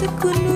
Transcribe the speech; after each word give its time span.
sekunung 0.00 0.49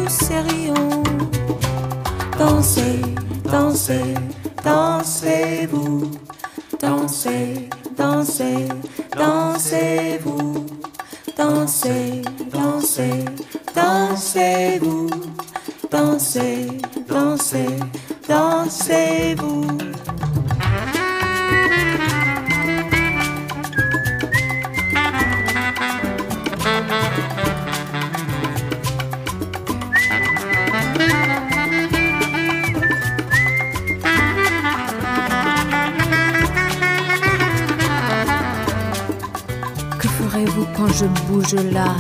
je 40.95 41.07
bouge 41.27 41.55
là. 41.73 41.95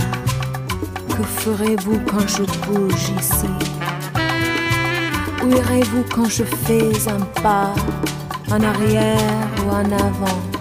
Que 1.09 1.23
ferez-vous 1.23 2.01
quand 2.07 2.27
je 2.29 2.45
bouge 2.67 3.09
ici? 3.19 3.51
Où 5.43 5.51
irez-vous 5.51 6.05
quand 6.15 6.29
je 6.29 6.45
fais 6.45 6.93
un 7.09 7.21
pas 7.43 7.75
En 8.51 8.61
arrière 8.63 9.49
ou 9.67 9.71
en 9.71 9.91
avant? 9.93 10.55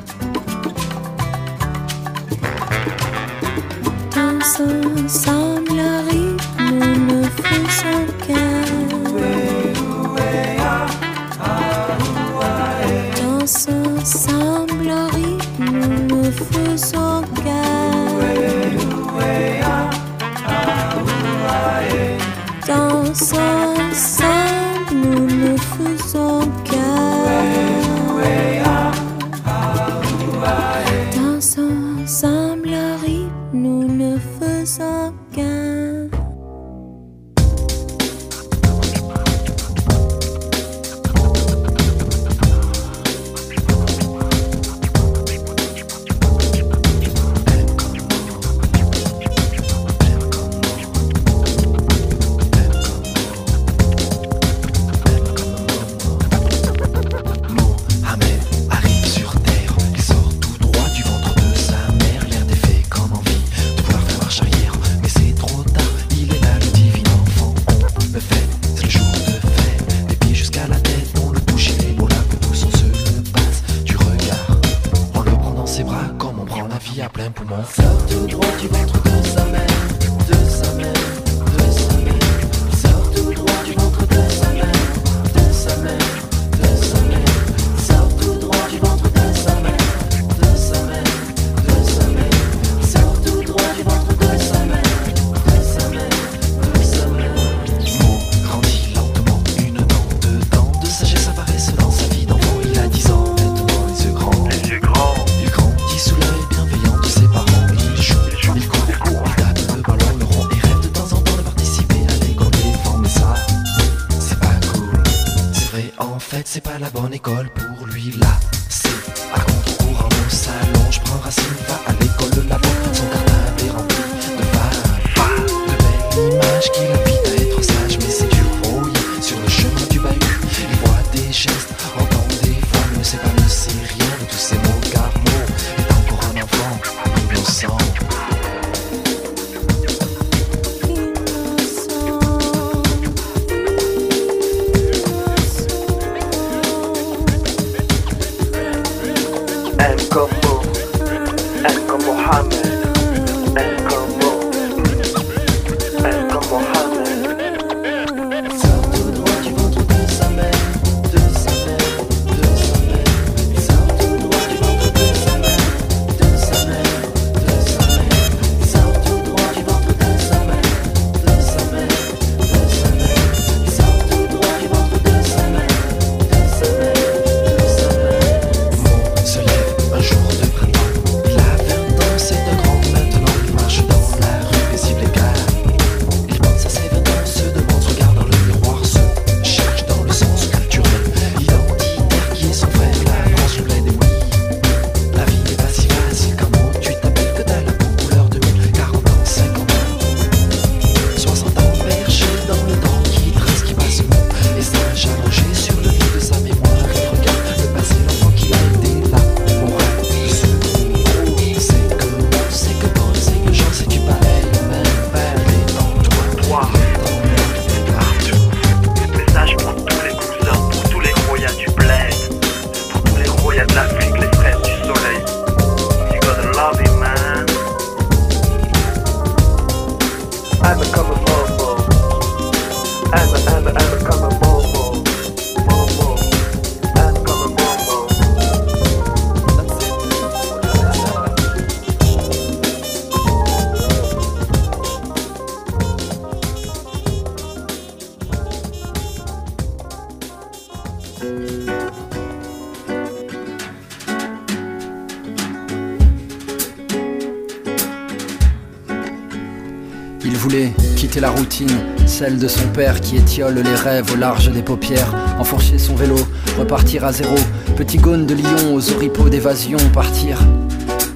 Celle 262.08 262.40
de 262.40 262.48
son 262.48 262.68
père 262.74 263.00
qui 263.00 263.18
étiole 263.18 263.60
les 263.60 263.76
rêves 263.76 264.12
au 264.12 264.16
large 264.16 264.50
des 264.52 264.64
paupières, 264.64 265.14
enfourcher 265.40 265.78
son 265.78 265.94
vélo, 265.94 266.16
repartir 266.58 267.06
à 267.06 267.12
zéro, 267.12 267.36
petit 267.76 267.98
gone 267.98 268.26
de 268.26 268.34
Lyon 268.34 268.74
aux 268.74 268.92
oripeaux 268.92 269.30
d'évasion, 269.30 269.78
partir. 269.94 270.40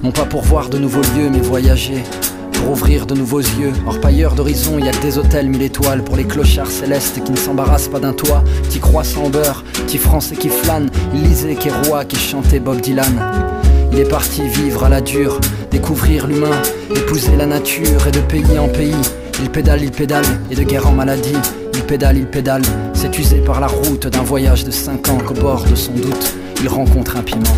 Non 0.04 0.12
pas 0.12 0.26
pour 0.26 0.42
voir 0.42 0.68
de 0.68 0.78
nouveaux 0.78 1.02
lieux, 1.16 1.28
mais 1.30 1.40
voyager, 1.40 2.04
pour 2.52 2.70
ouvrir 2.70 3.06
de 3.06 3.14
nouveaux 3.14 3.40
yeux. 3.40 3.72
Orpailleur 3.86 4.34
d'horizon, 4.34 4.78
y 4.78 4.88
a 4.88 4.92
que 4.92 5.02
des 5.02 5.18
hôtels 5.18 5.48
mille 5.48 5.62
étoiles 5.62 6.04
pour 6.04 6.16
les 6.16 6.24
clochards 6.24 6.70
célestes 6.70 7.20
qui 7.24 7.32
ne 7.32 7.36
s'embarrassent 7.36 7.88
pas 7.88 8.00
d'un 8.00 8.12
toit. 8.12 8.44
Petit 8.62 8.78
croissant 8.78 9.24
en 9.24 9.30
beurre, 9.30 9.64
petit 9.72 9.98
français 9.98 10.36
qui 10.36 10.50
flâne, 10.50 10.88
il 11.14 11.22
lisait 11.22 11.56
Kérois 11.56 12.04
qui 12.04 12.16
chantait 12.16 12.60
Bob 12.60 12.80
Dylan. 12.80 13.18
Il 13.92 13.98
est 13.98 14.08
parti 14.08 14.42
vivre 14.46 14.84
à 14.84 14.88
la 14.88 15.00
dure, 15.00 15.40
découvrir 15.72 16.28
l'humain, 16.28 16.62
épouser 16.94 17.34
la 17.36 17.46
nature 17.46 18.06
et 18.06 18.12
de 18.12 18.20
pays 18.20 18.58
en 18.58 18.68
pays. 18.68 18.94
Il 19.40 19.50
pédale, 19.50 19.82
il 19.82 19.90
pédale, 19.90 20.24
et 20.50 20.54
de 20.54 20.62
guerre 20.62 20.86
en 20.86 20.92
maladie. 20.92 21.36
Il 21.74 21.82
pédale, 21.82 22.18
il 22.18 22.26
pédale, 22.26 22.62
c'est 22.92 23.16
usé 23.18 23.38
par 23.38 23.60
la 23.60 23.68
route 23.68 24.06
d'un 24.06 24.22
voyage 24.22 24.64
de 24.64 24.70
5 24.70 25.08
ans 25.08 25.18
qu'au 25.18 25.34
bord 25.34 25.64
de 25.64 25.74
son 25.74 25.92
doute, 25.92 26.34
il 26.60 26.68
rencontre 26.68 27.16
un 27.16 27.22
piment. 27.22 27.56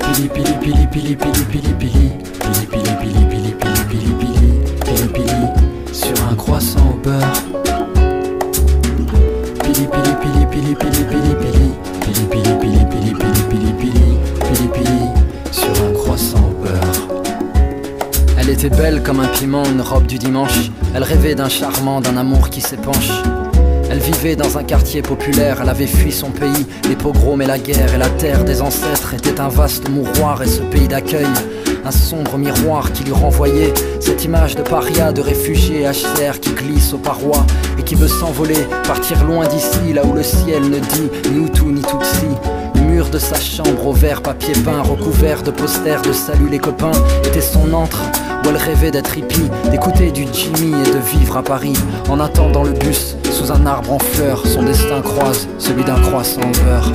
Pili 0.00 0.28
pili 0.28 0.52
pili 0.60 0.86
pili 0.86 1.16
pili 1.16 1.44
pili 1.44 1.74
pili 1.78 2.12
Pili 2.40 2.66
pili 2.66 2.92
pili 3.00 3.24
pili 3.26 3.52
pili 3.52 3.84
pili 3.88 4.12
pili 4.18 4.46
Pili 4.84 5.08
pili 5.08 5.92
sur 5.92 6.28
un 6.28 6.34
croissant 6.34 6.90
au 6.90 6.96
beurre 6.96 7.42
Pili 9.62 9.86
pili 9.86 10.12
pili 10.20 10.46
pili 10.50 10.74
pili 10.74 11.04
pili 11.04 11.34
pili 11.40 11.66
Pili 12.00 12.24
pili 12.30 12.52
pili 12.60 12.84
pili 12.90 13.14
pili 13.14 13.42
pili 13.50 13.72
pili 13.78 14.18
Pili 14.40 14.68
pili 14.68 15.00
sur 15.52 15.84
un 15.84 15.92
croissant 15.92 16.38
au 16.38 16.64
beurre 16.64 17.07
Elle 18.48 18.54
était 18.54 18.70
belle 18.70 19.02
comme 19.02 19.20
un 19.20 19.26
piment, 19.26 19.62
une 19.66 19.82
robe 19.82 20.06
du 20.06 20.16
dimanche. 20.16 20.70
Elle 20.94 21.02
rêvait 21.02 21.34
d'un 21.34 21.50
charmant, 21.50 22.00
d'un 22.00 22.16
amour 22.16 22.48
qui 22.48 22.62
s'épanche. 22.62 23.10
Elle 23.90 23.98
vivait 23.98 24.36
dans 24.36 24.56
un 24.56 24.64
quartier 24.64 25.02
populaire, 25.02 25.58
elle 25.60 25.68
avait 25.68 25.86
fui 25.86 26.10
son 26.10 26.30
pays, 26.30 26.66
les 26.88 26.96
pogroms 26.96 27.42
et 27.42 27.46
la 27.46 27.58
guerre, 27.58 27.94
et 27.94 27.98
la 27.98 28.08
terre 28.08 28.44
des 28.44 28.62
ancêtres 28.62 29.12
était 29.12 29.38
un 29.38 29.48
vaste 29.48 29.90
mouroir 29.90 30.42
et 30.42 30.46
ce 30.46 30.62
pays 30.62 30.88
d'accueil, 30.88 31.26
un 31.84 31.90
sombre 31.90 32.38
miroir 32.38 32.92
qui 32.92 33.04
lui 33.04 33.12
renvoyait 33.12 33.72
cette 34.00 34.24
image 34.24 34.56
de 34.56 34.62
paria, 34.62 35.12
de 35.12 35.20
réfugié 35.20 35.84
HCR 35.84 36.40
qui 36.40 36.50
glisse 36.50 36.92
aux 36.92 36.98
parois 36.98 37.44
et 37.78 37.82
qui 37.82 37.94
veut 37.94 38.08
s'envoler, 38.08 38.66
partir 38.86 39.24
loin 39.24 39.46
d'ici, 39.46 39.92
là 39.94 40.04
où 40.04 40.12
le 40.12 40.22
ciel 40.22 40.62
ne 40.62 40.78
dit 40.78 41.10
ni 41.32 41.44
Hutu 41.44 41.64
ni 41.64 41.82
Tutsi. 41.82 42.26
Le 42.74 42.80
mur 42.80 43.10
de 43.10 43.18
sa 43.18 43.38
chambre 43.38 43.86
au 43.86 43.92
vert 43.92 44.22
papier 44.22 44.54
peint, 44.64 44.82
recouvert 44.82 45.42
de 45.42 45.50
posters 45.50 46.02
de 46.02 46.12
salut 46.12 46.48
les 46.48 46.58
copains, 46.58 46.92
était 47.24 47.40
son 47.40 47.72
antre 47.72 48.02
où 48.44 48.48
elle 48.48 48.56
rêvait 48.56 48.90
d'être 48.90 49.16
hippie, 49.16 49.50
d'écouter 49.70 50.10
du 50.10 50.26
Jimmy 50.32 50.72
et 50.72 50.90
de 50.90 51.18
vivre 51.18 51.36
à 51.36 51.42
Paris. 51.42 51.74
En 52.08 52.20
attendant 52.20 52.62
le 52.62 52.72
bus, 52.72 53.16
sous 53.30 53.52
un 53.52 53.66
arbre 53.66 53.92
en 53.92 53.98
fleurs, 53.98 54.46
son 54.46 54.62
destin 54.62 55.00
croise 55.02 55.48
celui 55.58 55.84
d'un 55.84 56.00
croissant 56.00 56.40
beurre. 56.64 56.92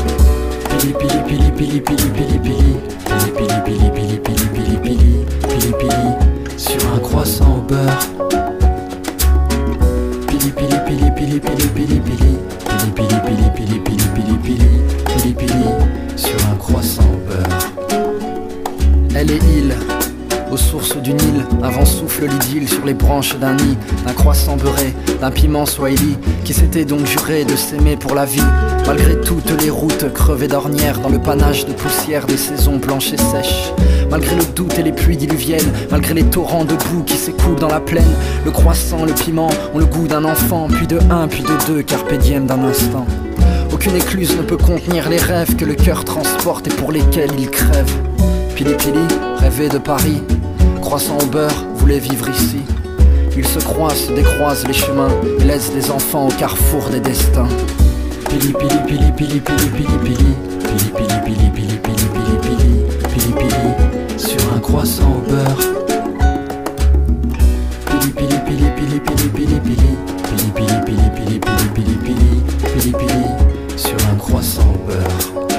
Pili 0.83 0.95
pili 0.95 1.19
pili 1.23 1.51
pili 1.51 1.79
pili 1.81 2.09
pili 2.13 2.39
pili 2.39 2.75
Pili 3.07 3.31
pili 3.31 3.89
pili 3.91 4.19
pili 4.19 4.19
pili 4.19 4.47
pili 4.47 4.77
pili 4.77 5.25
Pili 5.47 5.73
pili 5.79 6.09
sur 6.57 6.93
un 6.93 6.99
croissant 6.99 7.55
au 7.55 7.61
beurre 7.61 7.97
Pili 10.27 10.51
pili 10.51 10.77
pili 10.85 11.11
pili 11.15 11.39
pili 11.39 11.67
pili 11.67 11.99
pili 12.01 12.37
Pili 12.65 12.91
pili 12.95 13.49
pili 13.55 13.79
pili 13.79 13.79
pili 13.79 14.07
pili 14.13 14.37
pili 14.43 14.71
Pili 15.05 15.33
pili 15.33 15.63
sur 16.17 16.35
un 16.51 16.55
croissant 16.57 17.03
au 17.03 17.17
beurre 17.27 17.71
Elle 19.15 19.31
est 19.31 19.37
île 19.37 20.02
aux 20.53 20.57
sources 20.57 20.95
du 20.97 21.13
Nil, 21.13 21.45
un 21.63 21.69
vent 21.69 21.85
souffle 21.85 22.27
l'idylle 22.27 22.69
sur 22.69 22.85
les 22.85 22.93
branches 22.93 23.35
d'un 23.39 23.55
nid, 23.55 23.75
d'un 24.05 24.13
croissant 24.13 24.55
beurré, 24.55 24.93
d'un 25.19 25.31
piment 25.31 25.65
swahili, 25.65 26.15
qui 26.43 26.53
s'était 26.53 26.85
donc 26.85 27.07
juré 27.07 27.43
de 27.43 27.55
s'aimer 27.55 27.97
pour 27.97 28.13
la 28.13 28.25
vie, 28.25 28.43
malgré 28.85 29.19
toutes 29.21 29.49
les 29.63 29.71
routes 29.71 30.13
crevées 30.13 30.47
d'ornières, 30.47 30.99
dans 30.99 31.09
le 31.09 31.17
panache 31.17 31.65
de 31.65 31.73
poussière 31.73 32.27
des 32.27 32.37
saisons 32.37 32.77
blanches 32.77 33.13
et 33.13 33.17
sèches. 33.17 33.73
Malgré 34.11 34.35
le 34.35 34.43
doute 34.53 34.77
et 34.77 34.83
les 34.83 34.91
pluies 34.91 35.17
diluviennes, 35.17 35.71
malgré 35.89 36.13
les 36.13 36.25
torrents 36.25 36.65
de 36.65 36.75
boue 36.75 37.03
qui 37.03 37.17
s'écoulent 37.17 37.59
dans 37.59 37.69
la 37.69 37.79
plaine, 37.79 38.13
le 38.45 38.51
croissant, 38.51 39.05
le 39.05 39.13
piment 39.13 39.49
ont 39.73 39.79
le 39.79 39.85
goût 39.85 40.07
d'un 40.07 40.23
enfant, 40.23 40.67
puis 40.71 40.85
de 40.85 40.99
un, 41.09 41.27
puis 41.27 41.41
de 41.41 41.65
deux, 41.67 41.81
carpe 41.81 42.13
diem 42.13 42.45
d'un 42.45 42.63
instant. 42.63 43.07
Aucune 43.71 43.95
écluse 43.95 44.37
ne 44.37 44.43
peut 44.43 44.57
contenir 44.57 45.09
les 45.09 45.17
rêves 45.17 45.55
que 45.55 45.65
le 45.65 45.73
cœur 45.73 46.05
transporte 46.05 46.67
et 46.67 46.71
pour 46.71 46.91
lesquels 46.91 47.31
il 47.39 47.49
crève. 47.49 47.91
Pili 48.55 48.75
Pili 48.75 48.99
rêvait 49.39 49.69
de 49.69 49.79
Paris, 49.79 50.21
croissant 50.93 51.17
au 51.23 51.25
beurre, 51.25 51.65
voulait 51.73 51.97
vivre 51.97 52.29
ici. 52.29 52.59
Ils 53.35 53.47
se 53.47 53.57
croisent, 53.57 54.13
décroisent 54.13 54.67
les 54.67 54.73
chemins 54.73 55.09
laissent 55.39 55.73
des 55.73 55.89
enfants 55.89 56.27
au 56.27 56.31
carrefour 56.33 56.87
des 56.91 56.99
destins. 56.99 57.47
Pili 58.29 58.53
pili 58.53 58.77
pili 58.85 59.11
pili 59.11 59.39
pili 59.39 59.69
pili 59.71 59.97
pili 60.03 60.35
Pili 60.59 60.91
pili 60.95 61.15
pili 61.25 61.49
pili 61.49 61.77
pili 61.79 62.05
pili 62.13 62.37
pili 62.43 62.85
Pili 63.11 63.33
pili 63.33 64.19
sur 64.19 64.53
un 64.53 64.59
croissant 64.59 65.09
au 65.17 65.31
beurre 65.31 65.57
Pili 67.87 68.11
pili 68.13 68.37
pili 68.45 68.69
pili 68.69 68.99
pili 68.99 69.29
pili 69.29 69.59
pili 69.61 69.97
Pili 70.29 70.51
pili 70.53 70.77
pili 70.85 71.09
pili 71.15 71.39
pili 71.39 71.69
pili 71.73 71.97
pili 72.03 72.43
Pili 72.71 72.91
pili 72.91 73.77
sur 73.77 73.97
un 74.11 74.15
croissant 74.17 74.61
au 74.61 74.87
beurre 74.87 75.52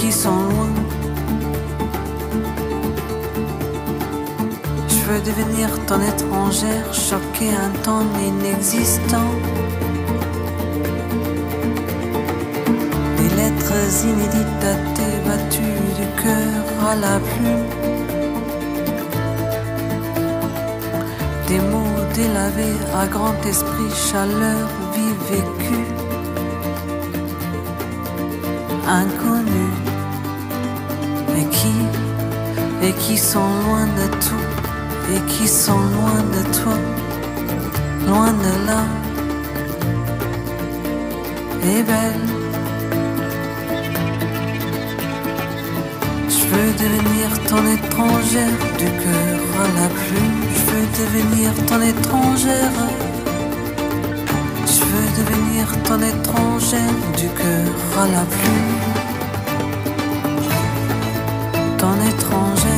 qui 0.00 0.12
sont 0.12 0.42
loin. 0.50 0.72
Je 4.88 5.00
veux 5.08 5.20
devenir 5.20 5.68
ton 5.86 6.00
étrangère, 6.12 6.92
choquer 6.92 7.50
un 7.50 7.70
temps 7.82 8.06
inexistant. 8.30 9.30
Des 13.18 13.30
lettres 13.40 13.84
inédites 14.12 14.56
datées, 14.60 15.18
battues 15.26 15.82
du 15.98 16.06
cœur 16.22 16.62
à 16.90 16.94
la 16.94 17.18
plume. 17.30 17.68
Des 21.48 21.60
mots 21.70 21.98
délavés 22.14 22.78
à 22.94 23.06
grand 23.06 23.38
esprit, 23.46 23.92
chaleur, 24.10 24.68
vie 24.94 25.16
vécue. 25.30 25.88
Et 28.88 29.27
et 32.88 32.92
qui 32.92 33.18
sont 33.18 33.50
loin 33.66 33.86
de 34.00 34.06
tout, 34.24 34.46
et 35.12 35.20
qui 35.32 35.46
sont 35.46 35.82
loin 35.96 36.20
de 36.34 36.42
toi, 36.58 36.78
loin 38.06 38.32
de 38.32 38.52
là. 38.66 38.82
Et 41.70 41.82
belle. 41.82 42.28
Je 46.34 46.42
veux 46.50 46.72
devenir 46.82 47.26
ton 47.50 47.62
étrangère 47.76 48.58
du 48.78 48.88
cœur 49.02 49.38
à 49.64 49.68
la 49.80 49.88
plume. 50.00 50.40
Je 50.56 50.62
veux 50.70 50.88
devenir 51.00 51.48
ton 51.68 51.80
étrangère. 51.92 52.78
Je 54.74 54.82
veux 54.90 55.08
devenir 55.20 55.64
ton 55.86 56.00
étrangère 56.12 56.98
du 57.20 57.28
cœur 57.40 57.70
à 58.02 58.06
la 58.16 58.24
plume. 58.34 58.78
Ton 61.76 61.94
étrangère. 62.12 62.77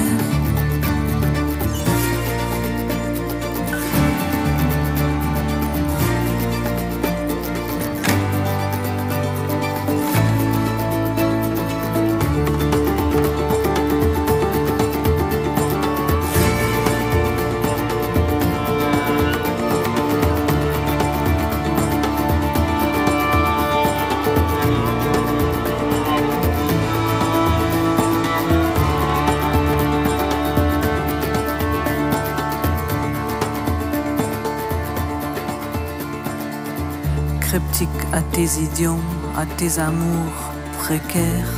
À 39.36 39.46
tes 39.46 39.78
amours 39.78 40.52
précaires. 40.78 41.54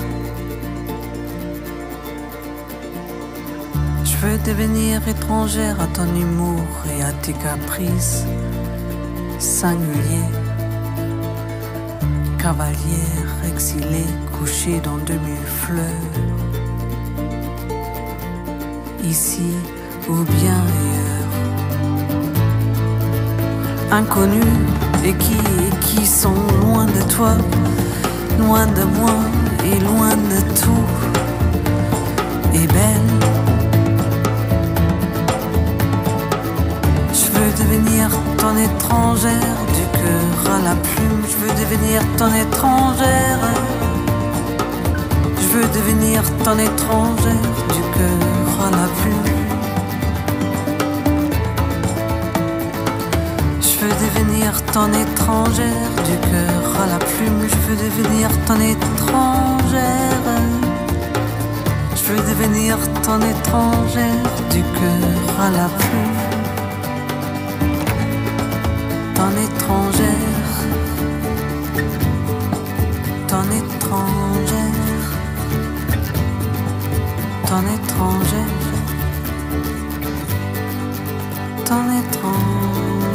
Je 4.04 4.16
veux 4.18 4.36
devenir 4.38 5.08
étrangère 5.08 5.80
à 5.80 5.86
ton 5.86 6.04
humour 6.14 6.66
et 6.94 7.02
à 7.02 7.12
tes 7.12 7.32
caprices 7.32 8.24
singuliers. 9.38 10.32
Cavalière 12.38 13.32
exilée, 13.50 14.12
couchée 14.38 14.78
dans 14.80 14.98
de 14.98 15.14
mille. 15.14 15.38
Ici 19.02 19.54
ou 20.10 20.16
bien 20.24 20.60
ailleurs. 20.72 21.32
Inconnus 23.90 24.91
et 25.04 25.14
qui, 25.14 25.34
et 25.34 25.76
qui 25.80 26.06
sont 26.06 26.34
loin 26.60 26.86
de 26.86 27.02
toi, 27.14 27.32
loin 28.38 28.66
de 28.66 28.84
moi 28.84 29.16
et 29.64 29.78
loin 29.80 30.10
de 30.10 30.40
tout. 30.60 30.88
Et 32.54 32.66
belle. 32.66 33.12
Je 37.12 37.26
veux 37.32 37.52
devenir 37.64 38.10
ton 38.38 38.56
étrangère 38.56 39.58
du 39.76 39.84
cœur 39.98 40.54
à 40.54 40.58
la 40.62 40.74
plume. 40.76 41.22
Je 41.30 41.36
veux 41.44 41.54
devenir 41.62 42.02
ton 42.16 42.32
étrangère. 42.34 43.40
Je 45.40 45.58
veux 45.58 45.68
devenir 45.78 46.22
ton 46.44 46.58
étrangère 46.58 47.54
du 47.74 47.82
cœur 47.96 48.66
à 48.66 48.70
la 48.70 48.88
plume. 49.00 49.41
Je 53.82 53.88
veux 53.88 53.94
devenir 53.94 54.64
ton 54.66 54.92
étrangère 54.92 55.90
du 56.06 56.16
cœur 56.30 56.82
à 56.82 56.86
la 56.86 56.98
plume. 56.98 57.48
Je 57.48 57.56
veux 57.66 57.76
devenir 57.76 58.28
ton 58.46 58.60
étrangère. 58.60 60.22
Je 61.96 62.12
veux 62.12 62.22
devenir 62.30 62.78
ton 63.02 63.18
étrangère 63.18 64.30
du 64.52 64.62
cœur 64.62 65.40
à 65.40 65.50
la 65.50 65.68
plume. 65.80 66.20
Ton 69.16 69.32
étrangère. 69.48 70.54
Ton 73.26 73.46
étrangère. 73.60 75.10
Ton 77.48 77.62
étrangère. 77.74 78.62
Ton 81.64 81.82
étrangère. 81.98 82.61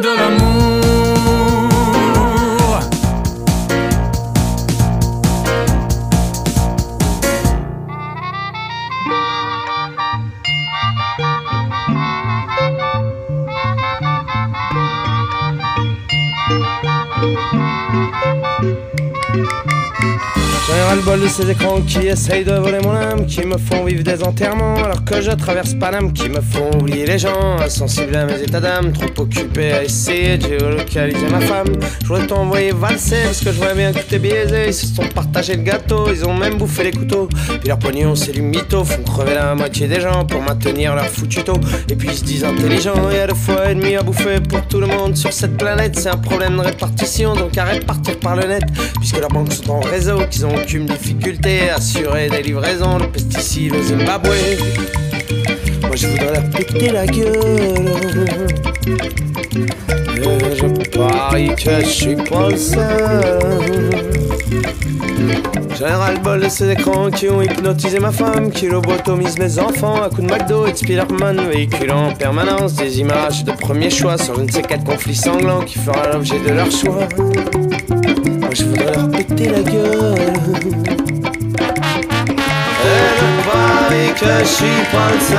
de 0.00 0.08
l'amour. 0.16 0.47
Ces 21.38 21.50
écrans 21.52 21.80
qui 21.82 21.98
essayent 22.08 22.44
de 22.44 22.54
voler 22.54 22.80
mon 22.82 22.90
âme, 22.90 23.24
qui 23.24 23.46
me 23.46 23.56
font 23.58 23.84
vivre 23.84 24.02
des 24.02 24.24
enterrements 24.24 24.74
alors 24.74 25.04
que 25.04 25.20
je 25.20 25.30
traverse 25.30 25.72
Paname, 25.74 26.12
qui 26.12 26.28
me 26.28 26.40
font 26.40 26.68
oublier 26.80 27.06
les 27.06 27.18
gens, 27.20 27.58
insensibles 27.60 28.16
à 28.16 28.24
mes 28.24 28.42
états 28.42 28.58
d'âme, 28.58 28.92
trop 28.92 29.22
occupé 29.22 29.70
à 29.70 29.84
essayer 29.84 30.36
de 30.36 30.48
géolocaliser 30.48 31.28
ma 31.30 31.38
femme. 31.38 31.68
Je 32.02 32.08
voudrais 32.08 32.26
t'envoyer 32.26 32.72
valser 32.72 33.22
parce 33.22 33.38
que 33.44 33.52
je 33.52 33.58
vois 33.58 33.74
bien 33.74 33.92
que 33.92 34.00
t'es 34.00 34.18
biaisé. 34.18 34.66
Ils 34.66 34.74
se 34.74 34.86
sont 34.86 35.06
partagés 35.14 35.54
le 35.54 35.62
gâteau, 35.62 36.08
ils 36.10 36.24
ont 36.24 36.34
même 36.34 36.54
bouffé 36.54 36.82
les 36.82 36.90
couteaux. 36.90 37.28
Puis 37.60 37.68
leur 37.68 37.78
pognon, 37.78 38.16
c'est 38.16 38.32
du 38.32 38.42
mytho, 38.42 38.82
font 38.82 39.04
crever 39.04 39.34
la 39.34 39.54
moitié 39.54 39.86
des 39.86 40.00
gens 40.00 40.24
pour 40.24 40.42
maintenir 40.42 40.96
leur 40.96 41.06
foutu 41.06 41.44
taux. 41.44 41.60
Et 41.88 41.94
puis 41.94 42.08
ils 42.10 42.18
se 42.18 42.24
disent 42.24 42.44
intelligents, 42.44 43.10
il 43.12 43.16
y 43.16 43.20
a 43.20 43.28
deux 43.28 43.34
fois 43.34 43.70
et 43.70 43.76
demi 43.76 43.94
à 43.94 44.02
bouffer 44.02 44.40
pour 44.40 44.66
tout 44.66 44.80
le 44.80 44.88
monde 44.88 45.16
sur 45.16 45.32
cette 45.32 45.56
planète. 45.56 45.96
C'est 46.00 46.10
un 46.10 46.16
problème 46.16 46.56
de 46.56 46.62
répartition, 46.62 47.34
donc 47.36 47.56
arrête 47.56 47.82
de 47.82 47.86
partir 47.86 48.18
par 48.18 48.34
le 48.34 48.42
net, 48.42 48.64
puisque 48.98 49.20
leurs 49.20 49.30
banques 49.30 49.52
sont 49.52 49.70
en 49.70 49.80
réseau, 49.80 50.18
qu'ils 50.28 50.44
ont 50.44 50.56
aucune 50.56 50.86
difficulté 50.86 51.27
assurer 51.74 52.28
des 52.30 52.42
livraisons 52.42 52.98
de 52.98 53.04
pesticides 53.04 53.74
au 53.74 53.82
Zimbabwe. 53.82 54.30
Moi 55.82 55.94
je 55.94 56.06
voudrais 56.06 56.32
leur 56.32 56.50
péter 56.50 56.90
la 56.90 57.06
gueule. 57.06 57.92
Et 60.16 60.56
je 60.56 60.88
parie 60.98 61.54
que 61.54 61.80
je 61.84 61.86
suis 61.86 62.16
pas 62.16 62.48
le 62.48 62.56
seul. 62.56 63.90
J'en 65.78 65.86
ai 65.86 65.90
ras 65.90 66.12
le 66.12 66.18
bol 66.18 66.40
de 66.40 66.48
ces 66.48 66.70
écrans 66.70 67.10
qui 67.10 67.28
ont 67.28 67.42
hypnotisé 67.42 68.00
ma 68.00 68.10
femme, 68.10 68.50
qui 68.50 68.66
lobotomisent 68.66 69.38
mes 69.38 69.58
enfants 69.58 70.02
à 70.02 70.08
coups 70.08 70.26
de 70.26 70.32
McDo 70.32 70.66
et 70.66 70.72
de 70.72 70.76
Spider-Man, 70.76 71.40
véhiculant 71.50 72.08
en 72.08 72.12
permanence 72.14 72.74
des 72.74 73.00
images 73.00 73.44
de 73.44 73.52
premier 73.52 73.90
choix 73.90 74.16
sur 74.16 74.36
je 74.36 74.42
ne 74.42 74.50
sais 74.50 74.62
quel 74.62 74.82
conflit 74.82 75.14
sanglant 75.14 75.60
qui 75.60 75.78
fera 75.78 76.10
l'objet 76.10 76.40
de 76.40 76.54
leur 76.54 76.70
choix. 76.70 77.06
Moi 78.40 78.50
je 78.54 78.64
voudrais 78.64 78.92
leur 78.92 79.10
péter 79.10 79.50
la 79.50 79.62
gueule. 79.62 81.07
Et 83.90 84.12
pas 84.20 85.08
le 85.12 85.20
seul. 85.20 85.38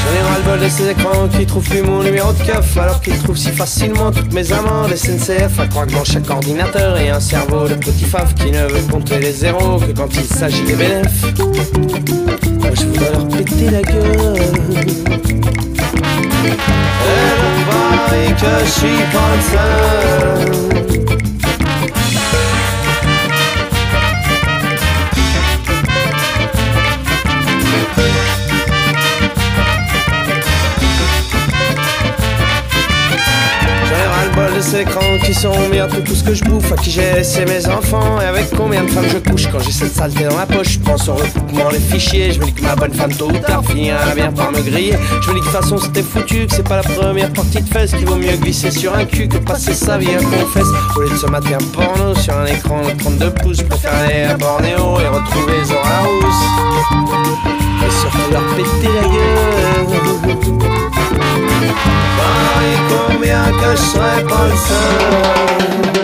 J'en 0.00 0.12
ai 0.12 0.56
le 0.56 0.64
de 0.64 0.68
ces 0.68 0.90
écrans 0.90 1.28
qui 1.28 1.44
trouvent 1.44 1.68
plus 1.68 1.82
mon 1.82 2.02
numéro 2.04 2.32
de 2.32 2.38
keuf 2.42 2.76
alors 2.76 3.00
qu'ils 3.00 3.18
trouvent 3.18 3.36
si 3.36 3.50
facilement 3.50 4.12
toutes 4.12 4.32
mes 4.32 4.52
amendes 4.52 4.94
SNCF 4.94 5.68
dans 5.92 6.04
chaque 6.04 6.30
ordinateur 6.30 6.94
a 6.94 7.16
un 7.16 7.20
cerveau 7.20 7.66
de 7.66 7.74
petit 7.74 8.04
faf 8.04 8.32
qui 8.34 8.52
ne 8.52 8.66
veut 8.66 8.82
compter 8.92 9.18
les 9.18 9.32
zéros 9.32 9.78
que 9.78 9.90
quand 9.92 10.14
il 10.14 10.24
s'agit 10.24 10.62
des 10.62 10.74
bénéfices. 10.74 11.40
Moi 12.60 12.70
je 12.74 12.84
voudrais 12.86 13.12
leur 13.12 13.26
péter 13.28 13.70
la 13.70 13.82
gueule. 13.82 14.36
Et 17.06 17.26
parie 17.68 18.34
que 18.34 18.64
je 18.64 18.70
suis 18.70 19.00
ces 34.62 34.80
écrans 34.80 35.18
qui 35.24 35.32
sauront 35.32 35.68
bientôt 35.70 36.00
tout 36.00 36.14
ce 36.14 36.24
que 36.24 36.34
je 36.34 36.44
bouffe, 36.44 36.72
à 36.72 36.76
qui 36.76 36.90
j'ai 36.90 37.12
laissé 37.14 37.44
mes 37.44 37.66
enfants 37.68 38.20
et 38.20 38.24
avec 38.24 38.50
combien 38.56 38.82
de 38.82 38.90
femmes 38.90 39.08
je 39.08 39.18
couche 39.18 39.46
quand 39.50 39.60
j'ai 39.60 39.70
cette 39.70 39.94
saleté 39.94 40.24
dans 40.24 40.36
la 40.36 40.46
poche. 40.46 40.72
Je 40.72 40.78
pense 40.80 41.08
au 41.08 41.14
recoupement 41.14 41.70
les 41.70 41.78
fichiers, 41.78 42.32
je 42.32 42.40
me 42.40 42.46
dis 42.46 42.52
que 42.52 42.62
ma 42.62 42.74
bonne 42.74 42.92
femme 42.92 43.12
tôt 43.12 43.28
ou 43.28 43.38
tard 43.38 43.64
finira 43.64 44.14
bien 44.14 44.32
par 44.32 44.52
me 44.52 44.60
griller. 44.60 44.94
Je 45.22 45.30
me 45.30 45.34
dis 45.34 45.40
que 45.40 45.46
de 45.46 45.50
toute 45.50 45.62
façon 45.62 45.78
c'était 45.78 46.02
foutu, 46.02 46.46
que 46.46 46.54
c'est 46.54 46.68
pas 46.68 46.76
la 46.76 46.82
première 46.82 47.32
partie 47.32 47.62
de 47.62 47.68
fesse 47.68 47.92
qu'il 47.92 48.06
vaut 48.06 48.16
mieux 48.16 48.36
glisser 48.36 48.70
sur 48.70 48.94
un 48.94 49.04
cul 49.04 49.28
que 49.28 49.38
passer 49.38 49.74
sa 49.74 49.98
vie 49.98 50.14
à 50.14 50.18
confesse. 50.18 50.68
Au 50.96 51.00
lieu 51.02 51.10
de 51.10 51.16
se 51.16 51.26
mater 51.26 51.54
un 51.54 51.64
porno 51.72 52.14
sur 52.16 52.36
un 52.36 52.46
écran 52.46 52.82
de 52.82 52.98
32 52.98 53.30
pouces, 53.34 53.58
je 53.58 53.64
préfère 53.64 53.94
aller 53.94 54.22
à 54.24 54.36
Bornéo 54.36 55.00
et 55.00 55.08
retrouver 55.08 55.64
Zora 55.64 56.00
Rousse. 56.04 56.44
Et 57.86 57.90
surtout 58.00 58.32
leur 58.32 58.46
péter 58.56 58.88
la 58.94 59.08
gueule. 59.08 60.99
Paris 61.20 62.78
combien 62.88 63.44
que 63.52 63.70
je 63.72 63.82
serais 63.82 64.24
pas 64.24 65.99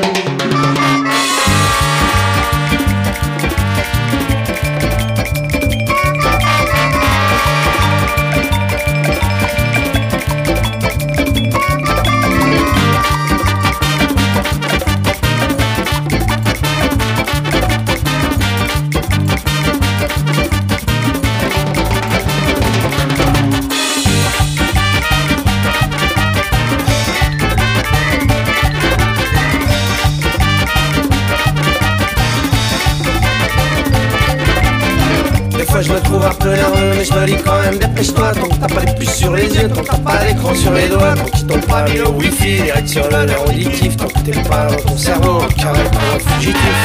dis 37.24 37.36
quand 37.44 37.60
même 37.60 37.78
dépêche-toi. 37.78 38.32
Tant 38.32 38.48
que 38.48 38.56
t'as 38.56 38.74
pas 38.74 38.84
les 38.84 38.94
puces 38.94 39.14
sur 39.14 39.32
les 39.32 39.46
yeux, 39.46 39.68
tant 39.68 39.80
que 39.80 39.86
t'as 39.86 39.98
pas 39.98 40.24
l'écran 40.24 40.54
sur 40.54 40.72
les 40.72 40.88
doigts 40.88 41.14
Tant 41.14 41.24
qu'ils 41.24 41.46
t'ont 41.46 41.60
pas 41.60 41.82
mis 41.84 41.98
le 41.98 42.08
wifi 42.08 42.62
direct 42.62 42.88
sur 42.88 43.08
le 43.08 43.24
nerf 43.24 43.46
auditif 43.46 43.96
Tant 43.96 44.08
que 44.08 44.18
t'es 44.20 44.32
pas 44.42 44.66
dans 44.66 44.82
ton 44.82 44.96
cerveau, 44.96 45.38
carré 45.56 45.84
comme 45.84 46.10
un 46.14 46.18
fugitif. 46.34 46.76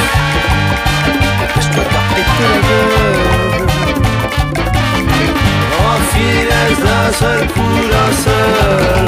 Dépêche-toi 1.40 1.84
de 1.84 2.14
péter 2.14 2.44
la 2.48 2.58
gueule. 2.68 3.32
D'un 6.82 7.12
seul 7.12 7.46
coup, 7.48 7.60
d'un 7.90 8.12
seul. 8.24 9.06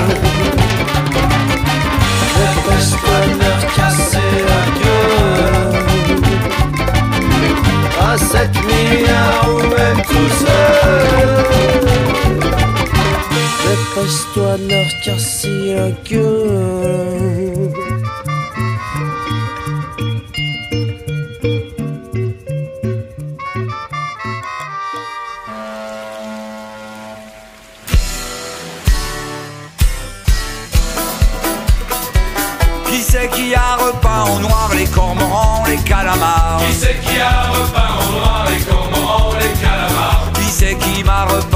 Dépêche-toi 2.37 3.19
leur 3.41 3.61
casser 3.75 4.33
la 4.49 4.63
gueule. 4.81 5.77
À 8.01 8.19
7 8.19 8.51
milliards 8.67 9.64
leur 14.75 15.01
casser 15.01 15.75
la 15.75 15.91
gueule. 16.09 17.73
Qui 32.87 33.03
c'est 33.03 33.29
qui 33.31 33.55
a 33.55 33.77
repeint 33.77 34.23
en 34.23 34.41
noir 34.41 34.71
les 34.77 34.87
cormorans, 34.87 35.65
les 35.69 35.77
calamars 35.77 36.61
Qui 36.67 36.75
c'est 36.75 37.01
qui 37.01 37.21
a 37.21 37.43
repeint 37.53 37.93
en 38.01 38.13
noir 38.13 38.47
les 38.51 38.63
cormorans, 38.65 39.33
les 39.41 39.53
calamars 39.63 40.31
Qui 40.35 40.51
c'est 40.51 40.77
qui 40.77 41.05
m'a 41.05 41.25
repeint 41.25 41.54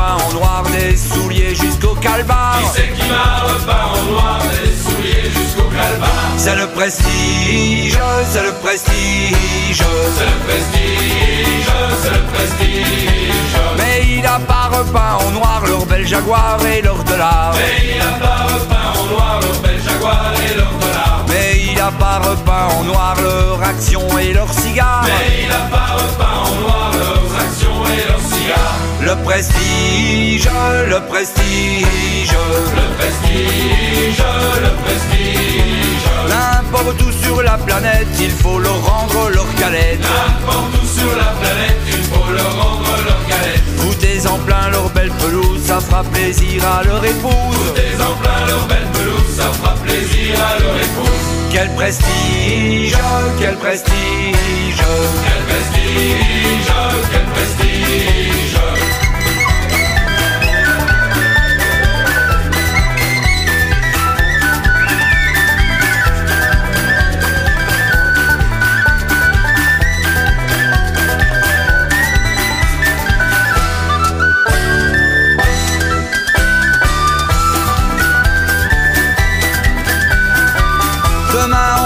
calbar 2.00 2.58
Qui 2.60 2.80
c'est 2.80 2.92
qui 2.92 3.08
m'a 3.08 3.46
repeint 3.46 3.86
en 3.94 4.10
noir 4.10 4.38
les 4.50 4.72
souliers 4.72 5.30
jusqu'au 5.30 5.68
calbar 5.68 6.08
C'est 6.36 6.56
le 6.56 6.66
prestige, 6.68 7.98
c'est 8.30 8.42
le 8.42 8.52
prestige. 8.62 9.78
C'est 9.78 10.24
le 10.24 10.38
prestige, 10.46 11.70
c'est 12.02 12.10
le 12.10 12.24
prestige. 12.32 13.56
Mais 13.76 14.06
il 14.18 14.26
a 14.26 14.38
pas 14.38 14.68
repeint 14.76 15.16
en 15.26 15.30
noir 15.32 15.62
leur 15.66 15.86
bel 15.86 16.06
jaguar 16.06 16.58
et 16.66 16.82
leur 16.82 17.02
dollar. 17.04 17.52
Mais 17.54 17.94
il 17.94 18.00
a 18.00 18.18
pas 18.24 18.44
repeint 18.54 19.00
en 19.00 19.06
noir 19.06 19.40
leur 19.40 19.60
bel 19.60 19.82
jaguar 19.82 20.32
et 20.50 20.56
leur 20.56 20.72
dollar. 20.72 21.24
Mais 21.28 21.60
il 21.72 21.80
a 21.80 21.90
pas 21.92 22.18
repeint 22.18 22.68
en 22.78 22.84
noir 22.84 23.16
leur 23.20 23.62
action 23.62 24.02
et 24.18 24.32
leur 24.32 24.52
cigare. 24.52 25.04
Mais 25.04 25.44
il 25.44 25.52
a 25.52 25.76
pas 25.76 25.94
repeint 25.94 26.38
en 26.46 26.60
noir 26.60 26.90
leurs 26.92 27.40
actions 27.42 27.84
et 27.86 28.08
leurs 28.08 28.20
cigares 28.20 28.87
Le 29.00 29.14
prestige, 29.22 30.48
le 30.88 31.00
prestige 31.08 32.32
Le 32.74 32.96
prestige, 32.96 34.22
le 34.62 34.70
prestige. 34.82 36.04
N'importe 36.28 37.00
où 37.02 37.12
sur 37.12 37.42
la 37.42 37.56
planète, 37.58 38.08
il 38.20 38.30
faut 38.30 38.58
leur 38.58 38.84
rendre 38.84 39.30
leur 39.30 39.46
calette 39.54 40.00
N'importe 40.00 40.74
où 40.82 40.86
sur 40.86 41.16
la 41.16 41.32
planète, 41.40 41.78
il 41.86 42.02
faut 42.02 42.32
leur 42.32 42.52
rendre 42.62 42.90
leur 43.06 43.20
galette. 43.28 43.62
Foutez 43.78 44.26
en 44.26 44.38
plein 44.38 44.68
leur 44.70 44.90
belle 44.90 45.12
pelouse, 45.12 45.62
ça 45.64 45.80
fera 45.80 46.02
plaisir 46.02 46.62
à 46.66 46.82
leur 46.82 47.04
épouse. 47.04 47.74
Des 47.76 48.02
en 48.02 48.14
plein 48.16 48.46
leur 48.48 48.66
belle 48.66 48.87
ça 49.38 49.52
fera 49.52 49.74
plaisir 49.76 50.34
à 50.50 50.58
leur 50.58 50.76
épouse. 50.76 51.26
Quel 51.52 51.70
prestige, 51.74 52.96
quel 53.38 53.54
prestige. 53.56 54.82
Quel 55.26 55.42
prestige, 55.48 56.72
quel 57.12 57.24
prestige 57.34 59.07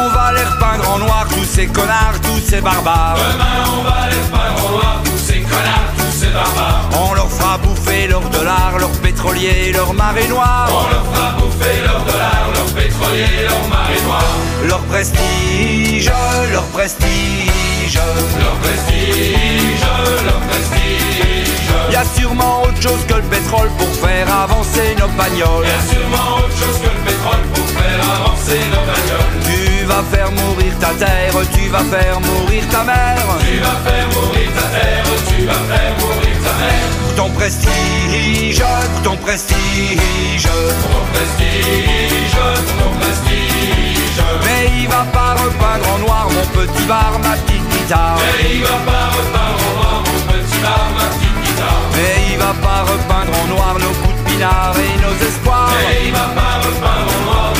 on 0.02 0.08
va 0.08 0.32
les 0.32 0.44
repeindre 0.44 0.90
en 0.90 0.98
noir, 0.98 1.26
tous 1.28 1.44
ces 1.44 1.66
connards, 1.66 2.20
tous 2.22 2.40
ces 2.48 2.60
barbares. 2.60 3.16
Demain 3.16 3.64
on 3.78 3.82
va 3.88 4.08
les 4.10 4.20
repeindre 4.26 4.66
en 4.66 4.70
noir, 4.70 5.02
tous 5.04 5.18
ces 5.18 5.40
connards, 5.40 5.92
tous 5.98 6.14
ces 6.20 6.30
barbares. 6.30 6.88
On 7.04 7.14
leur 7.14 7.30
fera 7.30 7.58
bouffer 7.58 8.08
leurs 8.08 8.28
dollars, 8.30 8.74
leurs 8.78 8.98
pétroliers, 9.06 9.72
leurs 9.72 9.94
marées 9.94 10.28
noires. 10.28 10.68
On 10.70 10.88
leur 10.92 11.04
fera 11.12 11.30
bouffer 11.38 11.76
leurs 11.84 12.04
dollars, 12.04 12.48
leurs 12.54 12.72
pétroliers, 12.82 13.42
leurs 13.48 13.68
marées 13.68 14.02
noires. 14.04 14.36
Leur 14.64 14.80
prestige, 14.92 16.10
leur 16.52 16.64
prestige. 16.76 17.94
Leur 17.94 18.56
prestige, 18.62 19.80
leur 20.24 20.40
prestige. 20.48 21.92
Y 21.92 21.96
a 21.96 22.04
sûrement 22.16 22.62
autre 22.62 22.80
chose 22.80 23.04
que 23.06 23.14
le 23.14 23.22
pétrole 23.22 23.68
pour 23.78 23.88
faire 23.88 24.26
avancer 24.34 24.96
nos 24.98 25.08
bagnoles. 25.08 25.66
Y 25.66 25.70
a 25.70 25.94
sûrement 25.94 26.36
autre 26.38 26.56
chose 26.56 26.78
que 26.80 26.90
le 26.96 27.02
pétrole 27.04 27.44
pour 27.54 27.66
faire 27.68 28.00
avancer 28.16 28.60
nos 28.70 28.84
bagnoles. 28.90 29.71
Tu 29.82 29.88
vas 29.88 30.04
faire 30.12 30.30
mourir 30.30 30.72
ta 30.78 30.90
terre, 30.94 31.34
tu 31.52 31.68
vas 31.68 31.82
faire 31.90 32.20
mourir 32.20 32.62
ta 32.70 32.84
mère. 32.84 33.26
Tu 33.40 33.58
vas 33.58 33.78
faire 33.84 34.06
mourir 34.14 34.48
ta 34.54 34.62
terre, 34.78 35.04
tu 35.26 35.44
vas 35.44 35.62
faire 35.70 35.92
mourir 35.98 36.36
ta 36.44 36.52
mère. 36.62 36.86
Pour 37.02 37.14
ton 37.16 37.30
prestige, 37.30 38.62
pour 38.62 39.02
ton 39.02 39.16
prestige. 39.16 40.46
Pour 40.46 40.88
ton 40.88 41.04
prestige, 41.12 42.30
pour 42.30 42.76
ton 42.78 42.90
prestige. 43.00 44.22
Mais 44.44 44.70
il 44.78 44.86
va 44.86 45.04
pas 45.12 45.34
repeindre 45.42 45.86
en 45.94 45.98
noir 45.98 46.28
mon 46.30 46.46
petit 46.60 46.84
bar, 46.84 47.18
ma 47.20 47.34
petite 47.38 47.68
guitare. 47.70 48.18
Mais 48.22 48.54
il 48.54 48.62
va 48.62 48.78
pas 48.86 49.06
repeindre 49.18 49.62
en 49.66 49.74
noir 49.74 50.04
mon 50.06 50.20
petit 50.32 50.58
bar, 50.62 50.86
ma 50.94 51.06
petite 51.10 51.38
guitare. 51.42 51.82
Mais 51.96 52.14
il 52.30 52.38
va 52.38 52.54
pas 52.62 52.82
repeindre 52.86 53.32
en 53.42 53.46
noir 53.48 53.74
nos 53.80 53.94
coups 54.00 54.14
de 54.14 54.30
pinard 54.30 54.76
et 54.78 54.94
nos 55.02 55.26
espoirs. 55.26 55.74
Mais 55.74 56.06
il 56.06 56.12
va 56.12 56.28
pas 56.38 56.54
repeindre 56.62 57.10
en 57.18 57.24
noir 57.26 57.51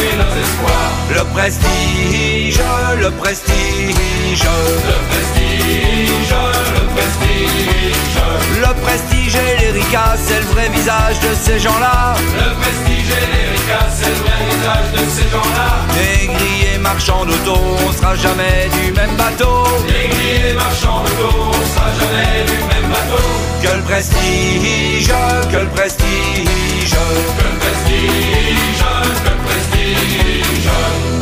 et 0.00 0.16
nos 0.16 0.32
espoirs. 0.44 0.92
Le 1.14 1.24
prestige, 1.34 2.60
le 2.98 3.10
prestige. 3.10 4.44
Le 4.88 4.98
prestige, 5.10 6.34
le 6.76 6.84
prestige. 6.94 8.18
Le 8.60 8.72
prestige 8.82 9.34
et 9.34 9.60
l'Erika, 9.60 10.16
c'est 10.16 10.40
le 10.40 10.46
vrai 10.46 10.68
visage 10.68 11.18
de 11.20 11.34
ces 11.34 11.58
gens-là. 11.58 12.14
Le 12.36 12.54
prestige 12.60 13.10
et 13.10 13.49
l'Erika, 13.70 13.86
c'est 13.90 14.08
le 14.08 15.04
de 15.04 15.10
ces 15.10 15.28
gens-là. 15.30 15.68
Négrier 15.94 16.78
marchand 16.78 17.24
d'auto, 17.24 17.58
on 17.86 17.92
sera 17.92 18.14
jamais 18.16 18.68
du 18.72 18.92
même 18.92 19.14
bateau. 19.16 19.64
Négrier 19.86 20.52
marchand 20.54 21.02
d'auto, 21.04 21.36
on 21.48 21.74
sera 21.74 21.90
jamais 22.00 22.44
du 22.46 22.58
même 22.58 22.90
bateau. 22.90 23.22
Que 23.62 23.76
le 23.76 23.82
prestige, 23.82 25.08
que 25.52 25.56
le 25.56 25.68
prestige. 25.68 26.90
Que 26.90 27.44
le 27.44 27.58
prestige, 27.58 28.84
que 29.24 29.30
le 29.30 29.36
prestige. 29.46 31.19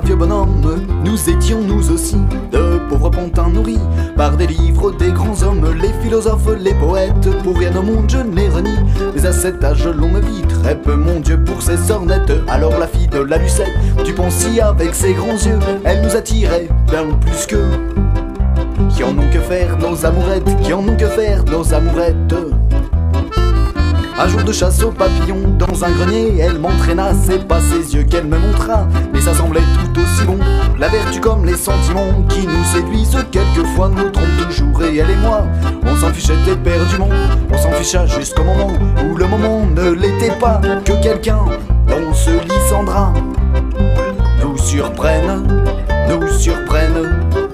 Vieux 0.00 0.16
bonhomme, 0.16 0.84
nous 1.04 1.30
étions 1.30 1.60
nous 1.62 1.90
aussi 1.90 2.16
de 2.52 2.78
pauvres 2.88 3.10
pantins 3.10 3.48
nourris 3.48 3.80
par 4.16 4.36
des 4.36 4.46
livres 4.46 4.92
des 4.92 5.10
grands 5.10 5.42
hommes, 5.42 5.64
les 5.80 5.92
philosophes, 6.02 6.48
les 6.58 6.74
poètes. 6.74 7.28
Pour 7.42 7.56
rien 7.56 7.74
au 7.76 7.82
monde, 7.82 8.08
je 8.08 8.18
n'ai 8.18 8.48
renie. 8.48 8.78
Mais 9.14 9.26
à 9.26 9.32
cet 9.32 9.62
âge, 9.64 9.86
l'on 9.86 10.08
me 10.08 10.20
vit 10.20 10.42
très 10.42 10.76
peu, 10.76 10.94
mon 10.94 11.20
Dieu, 11.20 11.42
pour 11.42 11.62
ses 11.62 11.76
sornettes. 11.76 12.32
Alors 12.48 12.78
la 12.78 12.86
fille 12.86 13.08
de 13.08 13.20
la 13.20 13.38
Lucette, 13.38 13.72
du 14.04 14.12
Poncy 14.12 14.60
avec 14.60 14.94
ses 14.94 15.14
grands 15.14 15.32
yeux, 15.32 15.58
elle 15.84 16.02
nous 16.02 16.16
attirait 16.16 16.68
bien 16.90 17.06
plus 17.20 17.46
que. 17.46 17.64
Qui 18.90 19.04
en 19.04 19.10
ont 19.10 19.30
que 19.32 19.40
faire 19.40 19.76
nos 19.78 20.04
amourettes, 20.06 20.60
qui 20.62 20.72
en 20.72 20.86
ont 20.86 20.96
que 20.96 21.06
faire 21.06 21.44
nos 21.44 21.74
amourettes? 21.74 22.57
Un 24.20 24.26
jour 24.26 24.42
de 24.42 24.52
chasse 24.52 24.82
aux 24.82 24.90
papillons 24.90 25.56
dans 25.58 25.84
un 25.84 25.90
grenier, 25.92 26.38
elle 26.40 26.58
m'entraîna, 26.58 27.12
c'est 27.14 27.46
pas 27.46 27.60
ses 27.60 27.94
yeux 27.94 28.02
qu'elle 28.02 28.26
me 28.26 28.36
montra, 28.36 28.88
mais 29.12 29.20
ça 29.20 29.32
semblait 29.32 29.60
tout 29.60 30.00
aussi 30.00 30.24
bon. 30.26 30.38
La 30.76 30.88
vertu 30.88 31.20
comme 31.20 31.44
les 31.44 31.56
sentiments 31.56 32.24
qui 32.28 32.44
nous 32.44 32.64
séduisent, 32.64 33.24
quelquefois 33.30 33.90
nous 33.90 34.10
trompent 34.10 34.48
toujours, 34.48 34.82
et 34.82 34.96
elle 34.96 35.10
et 35.10 35.16
moi, 35.16 35.46
on 35.86 35.94
s'en 35.94 36.12
fichait 36.12 36.34
éperdument, 36.50 37.08
on 37.52 37.58
s'en 37.58 37.70
ficha 37.70 38.06
jusqu'au 38.06 38.42
moment 38.42 38.72
où 39.08 39.16
le 39.16 39.26
moment 39.28 39.64
ne 39.66 39.90
l'était 39.90 40.36
pas, 40.40 40.60
que 40.84 41.00
quelqu'un 41.00 41.44
dans 41.86 42.12
ce 42.12 42.30
lit 42.30 42.68
Sandra 42.68 43.12
nous 44.42 44.58
surprenne, 44.58 45.46
nous 46.10 46.28
surprenne. 46.28 47.47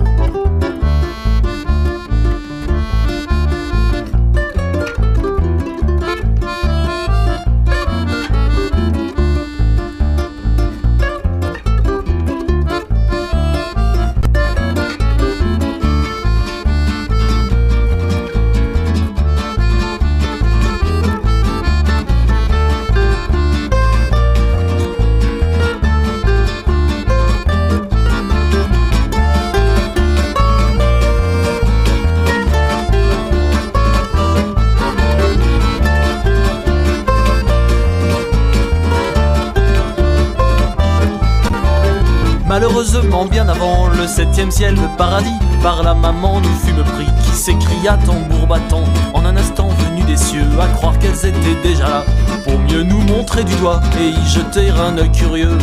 Malheureusement, 42.84 43.24
bien 43.24 43.48
avant 43.48 43.88
le 43.88 44.06
septième 44.06 44.50
ciel, 44.50 44.74
le 44.74 44.96
paradis, 44.98 45.38
par 45.62 45.82
la 45.82 45.94
maman 45.94 46.42
nous 46.42 46.54
fûmes 46.66 46.84
pris, 46.84 47.06
qui 47.24 47.30
s'écria 47.30 47.96
tambour 48.04 48.46
battant, 48.46 48.84
en 49.14 49.24
un 49.24 49.36
instant 49.38 49.68
venu 49.68 50.02
des 50.02 50.18
cieux, 50.18 50.44
à 50.60 50.66
croire 50.66 50.98
qu'elles 50.98 51.26
étaient 51.26 51.62
déjà 51.62 51.88
là, 51.88 52.04
pour 52.44 52.58
mieux 52.58 52.82
nous 52.82 53.00
montrer 53.00 53.42
du 53.42 53.54
doigt 53.56 53.80
et 53.98 54.08
y 54.08 54.26
jeter 54.26 54.68
un 54.68 54.98
œil 54.98 55.10
curieux. 55.12 55.56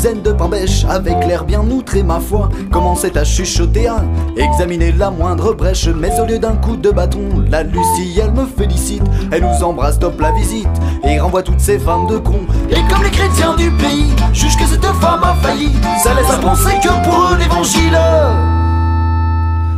De 0.00 0.32
pain 0.32 0.48
bêche 0.48 0.86
avec 0.88 1.26
l'air 1.26 1.44
bien 1.44 1.60
outré 1.60 2.02
ma 2.02 2.20
foi. 2.20 2.48
Commençait 2.72 3.18
à 3.18 3.22
chuchoter 3.22 3.86
à 3.86 4.02
examiner 4.34 4.92
la 4.92 5.10
moindre 5.10 5.52
brèche. 5.52 5.88
Mais 5.88 6.18
au 6.18 6.24
lieu 6.24 6.38
d'un 6.38 6.56
coup 6.56 6.76
de 6.76 6.90
bâton 6.90 7.44
la 7.50 7.62
Lucie 7.62 8.18
elle 8.18 8.32
me 8.32 8.46
félicite. 8.46 9.02
Elle 9.30 9.42
nous 9.42 9.62
embrasse 9.62 9.98
top 9.98 10.18
la 10.18 10.32
visite. 10.32 10.70
Et 11.04 11.20
renvoie 11.20 11.42
toutes 11.42 11.60
ces 11.60 11.78
femmes 11.78 12.06
de 12.06 12.16
cons 12.16 12.46
et 12.70 12.80
comme 12.88 13.02
les 13.02 13.10
chrétiens 13.10 13.54
du 13.56 13.70
pays 13.72 14.06
jugent 14.32 14.56
que 14.56 14.64
cette 14.64 14.86
femme 14.86 15.22
a 15.22 15.34
failli. 15.34 15.70
Ça 16.02 16.14
laisse 16.14 16.30
à 16.30 16.38
penser 16.38 16.78
que 16.82 17.04
pour 17.04 17.32
eux 17.32 17.36
l'évangile 17.38 17.98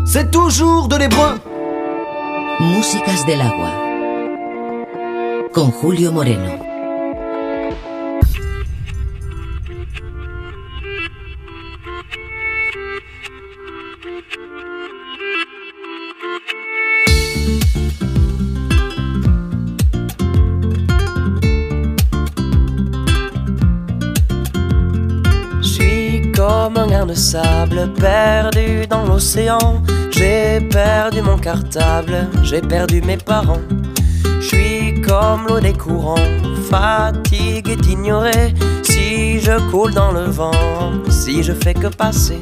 c'est 0.04 0.30
toujours 0.30 0.87
de 0.87 0.96
l'hébreu. 0.96 1.40
Músicas 2.61 3.24
del 3.26 3.40
agua. 3.40 3.70
Con 5.52 5.72
Julio 5.72 6.12
Moreno. 6.12 6.71
De 27.12 27.16
sable 27.16 27.92
perdu 28.01 28.87
dans 28.87 29.05
l'océan. 29.05 29.83
J'ai 30.11 30.61
perdu 30.70 31.20
mon 31.20 31.37
cartable, 31.37 32.27
j'ai 32.42 32.62
perdu 32.62 33.03
mes 33.03 33.18
parents. 33.18 33.66
Je 34.40 34.46
suis 34.46 35.01
comme 35.03 35.46
l'eau 35.46 35.61
des 35.61 35.75
courants, 35.75 36.29
fatigue 36.70 37.68
est 37.68 37.87
ignorée. 37.87 38.55
Si 38.83 39.40
je 39.40 39.55
coule 39.70 39.92
dans 39.92 40.12
le 40.12 40.25
vent, 40.25 40.92
si 41.11 41.42
je 41.42 41.53
fais 41.53 41.75
que 41.75 41.88
passer. 41.88 42.40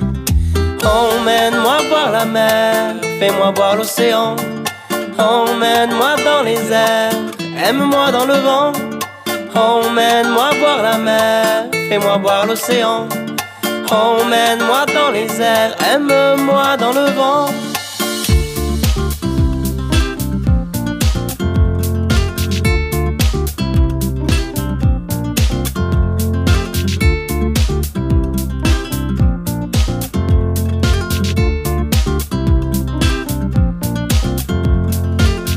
Emmène-moi 0.84 1.78
voir 1.88 2.12
la 2.12 2.24
mer, 2.24 2.94
fais-moi 3.18 3.52
voir 3.56 3.76
l'océan. 3.76 4.36
Emmène-moi 5.18 6.12
dans 6.28 6.42
les 6.44 6.62
airs, 6.70 7.18
aime-moi 7.66 8.12
dans 8.12 8.26
le 8.32 8.38
vent. 8.48 8.72
Emmène-moi 9.54 10.50
voir 10.60 10.82
la 10.82 10.98
mer, 10.98 11.64
fais-moi 11.88 12.18
voir 12.18 12.46
l'océan. 12.46 13.08
Emmène-moi 13.92 14.86
dans 14.94 15.10
les 15.10 15.40
airs, 15.40 15.74
aime-moi 15.92 16.76
dans 16.76 16.92
le 16.92 17.10
vent. 17.10 17.46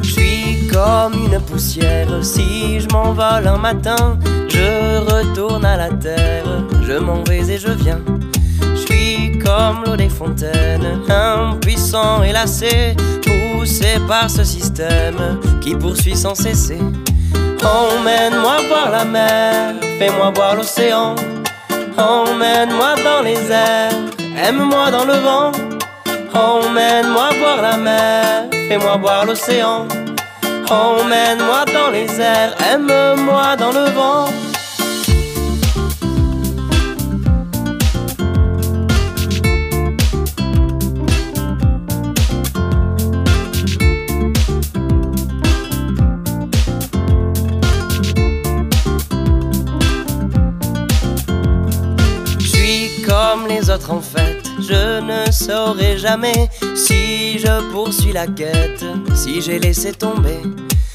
Je 0.01 0.09
suis 0.09 0.67
comme 0.69 1.13
une 1.13 1.39
poussière, 1.39 2.07
si 2.23 2.79
je 2.79 2.87
m'envole 2.89 3.47
un 3.47 3.57
matin, 3.57 4.17
je 4.49 4.97
retourne 4.97 5.65
à 5.65 5.77
la 5.77 5.89
terre, 5.89 6.45
je 6.81 6.93
m'en 6.93 7.23
vais 7.23 7.47
et 7.47 7.59
je 7.59 7.69
viens. 7.69 8.01
Comme 9.73 9.97
des 9.97 10.09
fontaines, 10.09 11.01
impuissant 11.09 12.21
et 12.21 12.31
lassé, 12.31 12.95
poussé 13.23 13.99
par 14.07 14.29
ce 14.29 14.43
système 14.43 15.39
qui 15.61 15.75
poursuit 15.75 16.15
sans 16.15 16.35
cesser. 16.35 16.79
Emmène-moi 17.63 18.57
voir 18.67 18.91
la 18.91 19.05
mer, 19.05 19.73
fais-moi 19.97 20.31
voir 20.35 20.55
l'océan. 20.55 21.15
Emmène-moi 21.97 22.95
dans 23.03 23.23
les 23.23 23.51
airs, 23.51 23.93
aime-moi 24.37 24.91
dans 24.91 25.05
le 25.05 25.13
vent. 25.13 25.51
Emmène-moi 26.33 27.29
voir 27.39 27.61
la 27.61 27.77
mer, 27.77 28.43
fais-moi 28.67 28.97
voir 28.97 29.25
l'océan. 29.25 29.87
Emmène-moi 30.69 31.65
dans 31.73 31.89
les 31.91 32.21
airs, 32.21 32.55
aime-moi 32.71 33.55
dans 33.55 33.71
le 33.71 33.89
vent. 33.91 34.25
En 53.93 54.01
fait, 54.01 54.41
je 54.59 55.01
ne 55.01 55.31
saurai 55.31 55.97
jamais 55.97 56.49
si 56.75 57.37
je 57.37 57.71
poursuis 57.71 58.11
la 58.11 58.25
quête, 58.25 58.85
si 59.13 59.41
j'ai 59.41 59.59
laissé 59.59 59.91
tomber. 59.91 60.41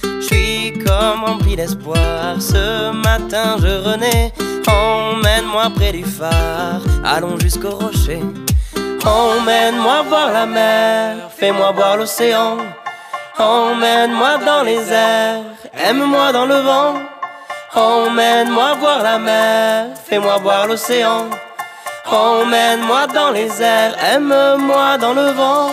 Je 0.03 0.27
suis 0.27 0.73
comme 0.85 1.25
rempli 1.25 1.55
d'espoir, 1.55 2.41
ce 2.41 2.91
matin 2.91 3.57
je 3.63 3.73
renais. 3.89 4.33
Emmène-moi 4.67 5.71
près 5.77 5.93
du 5.93 6.05
phare, 6.05 6.83
allons 7.05 7.39
jusqu'au 7.39 7.71
rocher. 7.71 8.23
Emmène-moi 9.05 10.03
voir 10.09 10.33
la 10.33 10.47
mer, 10.47 11.31
fais-moi 11.39 11.71
voir 11.73 11.97
l'océan. 11.97 12.57
Emmène-moi 13.39 14.39
dans 14.45 14.63
les 14.65 14.83
airs, 14.91 15.45
aime-moi 15.89 16.33
dans 16.33 16.47
le 16.47 16.61
vent. 16.69 16.95
Emmène-moi 17.75 18.75
voir 18.81 19.03
la 19.05 19.19
mer, 19.19 19.87
fais-moi 20.09 20.39
voir 20.39 20.67
l'océan. 20.67 21.27
Emmène-moi 22.11 23.07
dans 23.09 23.31
les 23.31 23.61
airs, 23.61 23.95
aime-moi 24.03 24.97
dans 24.99 25.13
le 25.13 25.31
vent. 25.33 25.73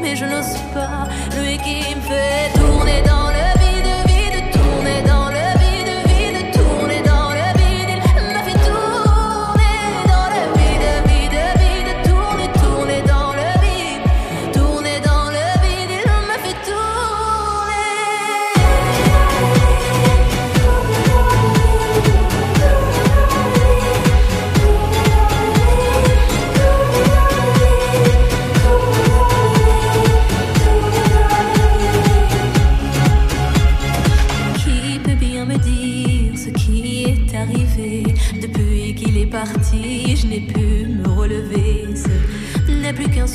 mais 0.00 0.16
je 0.16 0.24
n'ose 0.24 0.56
pas. 0.74 1.08
Lui 1.36 1.56
qui 1.58 1.94
me 1.94 2.00
fait 2.00 2.52
tourner 2.58 3.02
dans 3.02 3.31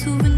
souvenir. 0.08 0.37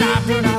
Nous 0.00 0.49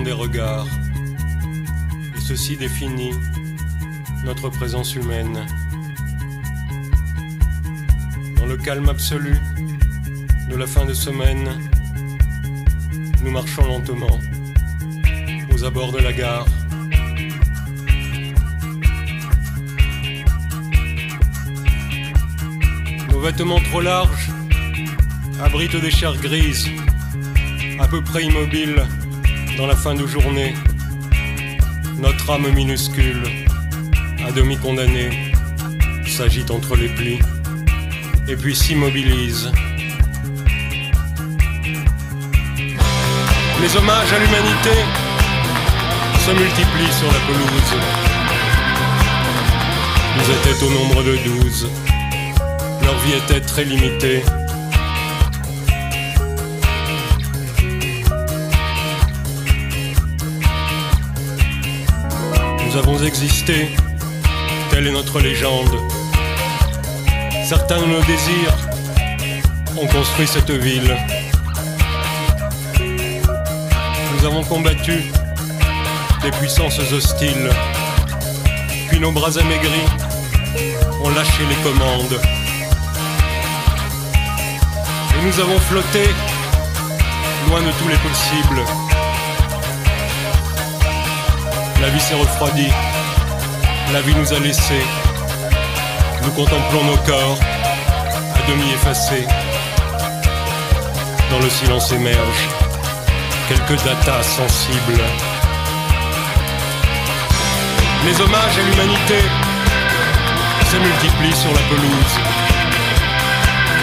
des 0.00 0.12
regards, 0.12 0.66
et 2.16 2.20
ceci 2.20 2.56
définit 2.56 3.12
notre 4.24 4.48
présence 4.48 4.94
humaine. 4.94 5.46
Dans 8.36 8.46
le 8.46 8.56
calme 8.56 8.88
absolu 8.88 9.36
de 10.48 10.56
la 10.56 10.66
fin 10.66 10.86
de 10.86 10.94
semaine, 10.94 11.46
nous 13.22 13.30
marchons 13.30 13.66
lentement 13.66 14.18
aux 15.54 15.64
abords 15.64 15.92
de 15.92 15.98
la 15.98 16.12
gare. 16.14 16.46
Nos 23.10 23.20
vêtements 23.20 23.60
trop 23.60 23.82
larges 23.82 24.30
abritent 25.42 25.76
des 25.76 25.90
chairs 25.90 26.16
grises, 26.16 26.68
à 27.78 27.86
peu 27.88 28.02
près 28.02 28.24
immobiles 28.24 28.82
dans 29.56 29.66
la 29.66 29.76
fin 29.76 29.94
de 29.94 30.06
journée. 30.06 30.54
Notre 31.98 32.30
âme 32.30 32.50
minuscule, 32.52 33.22
à 34.26 34.32
demi 34.32 34.56
condamnée, 34.56 35.32
s'agite 36.06 36.50
entre 36.50 36.76
les 36.76 36.88
plis 36.88 37.18
et 38.28 38.36
puis 38.36 38.54
s'immobilise. 38.54 39.50
Les 43.60 43.76
hommages 43.76 44.12
à 44.12 44.18
l'humanité 44.18 44.76
se 46.26 46.30
multiplient 46.30 46.92
sur 46.98 47.06
la 47.06 47.20
pelouse. 47.26 47.72
Ils 50.18 50.30
étaient 50.30 50.64
au 50.64 50.70
nombre 50.70 51.02
de 51.02 51.16
douze. 51.24 51.68
Leur 52.82 52.98
vie 52.98 53.14
était 53.24 53.40
très 53.40 53.64
limitée. 53.64 54.22
Nous 62.72 62.78
avons 62.78 63.04
existé, 63.04 63.76
telle 64.70 64.86
est 64.86 64.92
notre 64.92 65.20
légende. 65.20 65.78
Certains 67.44 67.78
de 67.82 67.84
nos 67.84 68.00
désirs 68.00 68.56
ont 69.76 69.86
construit 69.86 70.26
cette 70.26 70.50
ville. 70.50 70.96
Nous 72.80 74.24
avons 74.24 74.42
combattu 74.44 75.02
des 76.22 76.30
puissances 76.30 76.78
hostiles, 76.78 77.50
puis 78.88 78.98
nos 78.98 79.12
bras 79.12 79.36
amaigris 79.38 79.86
ont 81.04 81.10
lâché 81.10 81.42
les 81.46 81.70
commandes. 81.70 82.20
Et 85.14 85.26
nous 85.26 85.40
avons 85.40 85.58
flotté 85.58 86.04
loin 87.48 87.60
de 87.60 87.70
tous 87.72 87.88
les 87.88 87.96
possibles. 87.96 88.91
La 91.82 91.90
vie 91.90 92.00
s'est 92.00 92.14
refroidie, 92.14 92.70
la 93.92 94.00
vie 94.02 94.14
nous 94.14 94.32
a 94.32 94.38
laissés. 94.38 94.84
Nous 96.22 96.30
contemplons 96.30 96.84
nos 96.84 96.96
corps, 96.98 97.38
à 98.36 98.48
demi 98.48 98.70
effacés. 98.72 99.26
Dans 101.28 101.40
le 101.40 101.50
silence 101.50 101.90
émergent 101.90 102.48
quelques 103.48 103.82
datas 103.84 104.22
sensibles. 104.22 105.02
Les 108.06 108.20
hommages 108.20 108.58
à 108.58 108.62
l'humanité 108.62 109.18
se 110.70 110.76
multiplient 110.76 111.36
sur 111.36 111.50
la 111.50 111.62
pelouse. 111.68 112.14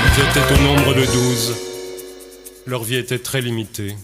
Ils 0.05 0.21
étaient 0.23 0.53
au 0.53 0.63
nombre 0.63 0.93
de 0.93 1.05
douze. 1.05 1.53
Leur 2.65 2.83
vie 2.83 2.95
était 2.95 3.19
très 3.19 3.41
limitée. 3.41 3.97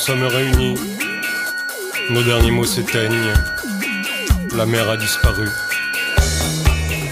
Sommes 0.00 0.24
réunis. 0.24 0.76
Nos 2.08 2.22
derniers 2.22 2.50
mots 2.50 2.64
s'éteignent. 2.64 3.34
La 4.56 4.64
mer 4.64 4.88
a 4.88 4.96
disparu. 4.96 5.46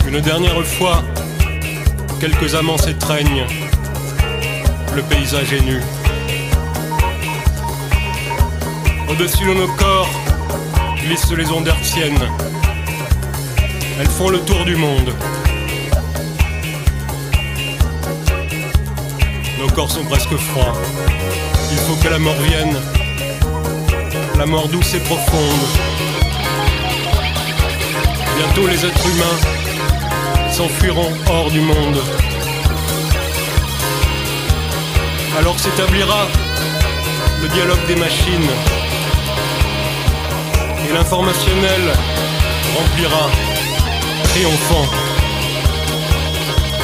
Une 0.07 0.21
dernière 0.21 0.65
fois, 0.65 1.05
quelques 2.19 2.55
amants 2.55 2.79
s'étreignent. 2.79 3.45
Le 4.97 5.03
paysage 5.03 5.53
est 5.53 5.61
nu. 5.61 5.83
Au-dessus 9.11 9.45
de 9.45 9.53
nos 9.53 9.69
corps 9.75 10.09
glissent 11.05 11.33
les 11.33 11.51
ondes 11.51 11.69
hertziennes. 11.69 12.29
Elles 14.01 14.09
font 14.09 14.31
le 14.31 14.41
tour 14.41 14.65
du 14.65 14.77
monde. 14.77 15.13
Nos 19.59 19.69
corps 19.75 19.91
sont 19.91 20.05
presque 20.05 20.37
froids. 20.37 20.73
Il 21.71 21.79
faut 21.79 21.97
que 21.97 22.09
la 22.09 22.19
mort 22.19 22.41
vienne. 22.41 22.77
La 24.37 24.47
mort 24.47 24.69
douce 24.69 24.95
et 24.95 25.01
profonde. 25.01 25.65
Bientôt 28.37 28.67
les 28.67 28.87
êtres 28.87 29.07
humains 29.07 30.53
s'enfuiront 30.53 31.13
hors 31.29 31.51
du 31.51 31.61
monde. 31.61 32.03
Alors 35.39 35.59
s'établira 35.59 36.29
le 37.43 37.49
dialogue 37.49 37.87
des 37.87 37.97
machines. 37.97 38.51
Et 40.89 40.93
l'informationnel 40.93 41.83
remplira, 42.77 43.31
triomphant, 44.25 44.87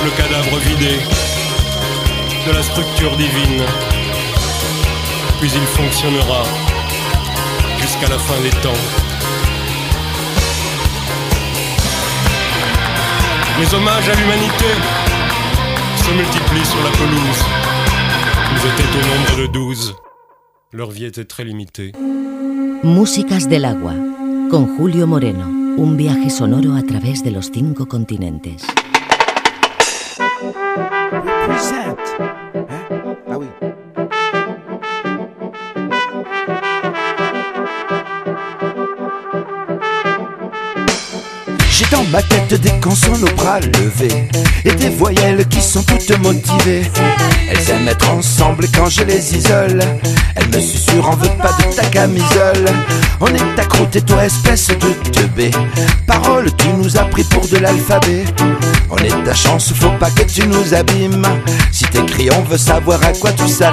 le 0.04 0.10
cadavre 0.10 0.58
vidé 0.58 0.98
de 2.46 2.52
la 2.52 2.62
structure 2.62 3.16
divine 3.16 3.64
puis 5.44 5.52
il 5.56 5.66
fonctionnera 5.66 6.42
jusqu'à 7.78 8.08
la 8.08 8.18
fin 8.18 8.40
des 8.40 8.48
temps. 8.62 8.80
Les 13.60 13.74
hommages 13.74 14.08
à 14.08 14.14
l'humanité 14.14 14.70
se 15.96 16.10
multiplient 16.12 16.64
sur 16.64 16.82
la 16.82 16.90
pelouse. 16.92 17.44
Ils 18.52 18.64
étaient 18.70 18.90
au 18.96 19.02
nombre 19.06 19.36
de 19.42 19.52
douze. 19.52 19.94
Leur 20.72 20.90
vie 20.90 21.04
était 21.04 21.26
très 21.26 21.44
limitée. 21.44 21.92
Músicas 22.82 23.46
del 23.46 23.66
agua, 23.66 23.92
con 24.50 24.78
Julio 24.78 25.06
Moreno, 25.06 25.44
un 25.76 25.94
viaje 25.94 26.30
sonoro 26.30 26.74
a 26.74 26.82
través 26.82 27.22
de 27.22 27.30
los 27.30 27.50
cinco 27.52 27.84
continentes. 27.84 28.64
Represent. 31.12 32.93
Ma 42.14 42.22
tête 42.22 42.60
des 42.60 42.70
consonnes 42.80 43.24
aux 43.24 43.34
bras 43.34 43.58
levés. 43.58 44.28
Et 44.64 44.72
des 44.72 44.88
voyelles 44.88 45.44
qui 45.48 45.60
sont 45.60 45.82
toutes 45.82 46.16
motivées. 46.20 46.88
Elles 47.50 47.70
aiment 47.70 47.88
être 47.88 48.08
ensemble 48.10 48.66
quand 48.72 48.88
je 48.88 49.02
les 49.02 49.36
isole. 49.36 49.80
Elles 50.36 50.48
me 50.48 50.60
susurrent 50.60 51.08
en 51.08 51.16
veux 51.16 51.28
pas 51.42 51.50
de 51.58 51.74
ta 51.74 51.84
camisole. 51.86 52.66
On 53.20 53.26
est 53.26 53.60
accrouté 53.60 54.00
toi 54.00 54.24
espèce 54.24 54.68
de 54.68 55.10
teubé. 55.10 55.50
Parole 56.06 56.46
tu 56.56 56.68
nous 56.68 56.96
as 56.96 57.04
pris 57.04 57.24
pour 57.24 57.46
de 57.48 57.56
l'alphabet. 57.56 58.24
On 58.90 58.96
est 58.98 59.24
ta 59.24 59.34
chance 59.34 59.72
faut 59.72 59.90
pas 59.98 60.10
que 60.10 60.22
tu 60.22 60.46
nous 60.46 60.72
abîmes. 60.72 61.26
Si 61.72 61.84
t'écris 61.84 62.28
on 62.30 62.42
veut 62.42 62.58
savoir 62.58 63.02
à 63.02 63.12
quoi 63.12 63.32
tout 63.32 63.48
ça 63.48 63.72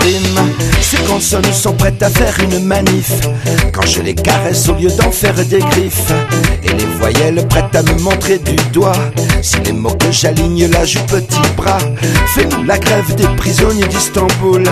Ces 0.82 0.98
consonnes 1.04 1.54
sont 1.54 1.74
prêtes 1.74 2.02
à 2.02 2.10
faire 2.10 2.36
une 2.44 2.66
manif. 2.66 3.12
Quand 3.72 3.86
je 3.86 4.02
les 4.02 4.16
caresse 4.16 4.68
au 4.68 4.74
lieu 4.74 4.90
d'en 4.90 5.12
faire 5.12 5.36
des 5.46 5.60
griffes. 5.60 6.12
Et 6.64 6.74
les 6.74 6.86
voyelles 7.00 7.48
prêtes 7.48 7.76
à 7.76 7.84
me 7.84 8.00
montrer 8.00 8.31
du 8.40 8.56
doigt. 8.72 8.96
Si 9.42 9.58
les 9.66 9.74
mots 9.74 9.96
que 9.96 10.12
j'aligne 10.12 10.68
là 10.68 10.86
jouent 10.86 11.06
petit 11.08 11.40
bras. 11.58 11.80
Fais-nous 12.34 12.64
la 12.64 12.78
grève 12.78 13.16
des 13.16 13.28
prisonniers 13.36 13.88
d'Istanbul 13.88 14.64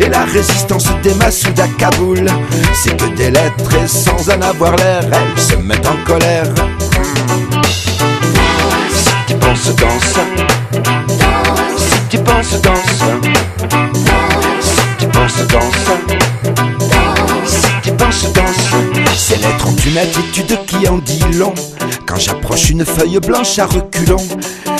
Et 0.00 0.08
la 0.08 0.24
résistance 0.24 0.86
des 1.02 1.14
Massoud 1.14 1.58
à 1.60 1.68
Kaboul. 1.78 2.26
C'est 2.74 2.96
que 2.96 3.06
des 3.16 3.30
lettres 3.30 3.74
et 3.82 3.88
sans 3.88 4.28
en 4.30 4.40
avoir 4.42 4.76
l'air 4.76 5.02
Elles 5.04 5.42
se 5.42 5.56
mettent 5.56 5.86
en 5.86 5.96
colère. 6.04 6.52
Si 8.92 9.10
tu 9.26 9.34
penses 9.34 9.74
danse 9.76 10.14
Si 11.76 12.00
tu 12.10 12.18
penses 12.18 12.60
danse 12.60 13.02
Si 14.60 14.96
tu 14.98 15.06
penses 15.06 15.46
danse 15.48 15.90
Si 17.46 17.68
tu 17.82 17.92
penses 17.92 18.32
danse 18.32 18.87
Ces 19.18 19.36
lettres 19.36 19.66
ont 19.66 19.76
une 19.84 19.98
attitude 19.98 20.58
qui 20.66 20.88
en 20.88 20.98
dit 20.98 21.20
long. 21.34 21.52
Quand 22.06 22.16
j'approche 22.18 22.70
une 22.70 22.84
feuille 22.84 23.18
blanche 23.18 23.58
à 23.58 23.66
reculons 23.66 24.26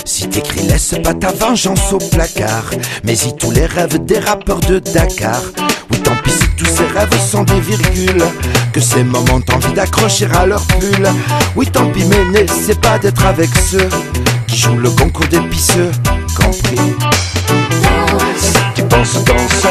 Si 0.05 0.29
t'écris 0.29 0.63
laisse 0.63 0.95
pas 1.03 1.13
ta 1.13 1.33
vengeance 1.33 1.93
au 1.93 1.99
placard. 1.99 2.71
Mais 3.03 3.15
y 3.19 3.37
tous 3.37 3.51
les 3.51 3.67
rêves 3.67 3.99
des 4.05 4.21
rappeurs 4.21 4.61
de 4.61 4.79
Dakar 4.79 5.43
Oui 5.91 5.99
tant 5.99 6.15
pis 6.23 6.31
si 6.31 6.49
tous 6.57 6.67
ces 6.67 6.87
rêves 6.87 7.21
sont 7.31 7.43
des 7.43 7.61
virgules. 7.61 8.25
Que 8.73 8.81
ces 8.81 9.03
moments 9.03 9.41
t'ont 9.41 9.57
envie 9.57 9.73
d'accrocher 9.73 10.29
à 10.33 10.47
leur 10.47 10.65
pull. 10.67 11.09
Oui 11.57 11.67
tant 11.67 11.91
pis 11.91 12.05
mais 12.05 12.25
n'essaie 12.27 12.77
pas 12.77 12.99
d'être 13.01 13.27
avec 13.27 13.51
ceux 13.69 13.89
Qui 14.47 14.57
jouent 14.57 14.79
le 14.79 14.91
concours 14.91 15.27
des 15.27 15.41
pisseux 15.41 15.91
Compris. 16.37 16.79
Si 18.39 18.53
tu 18.77 18.83
penses 18.85 19.15
danse 19.25 19.67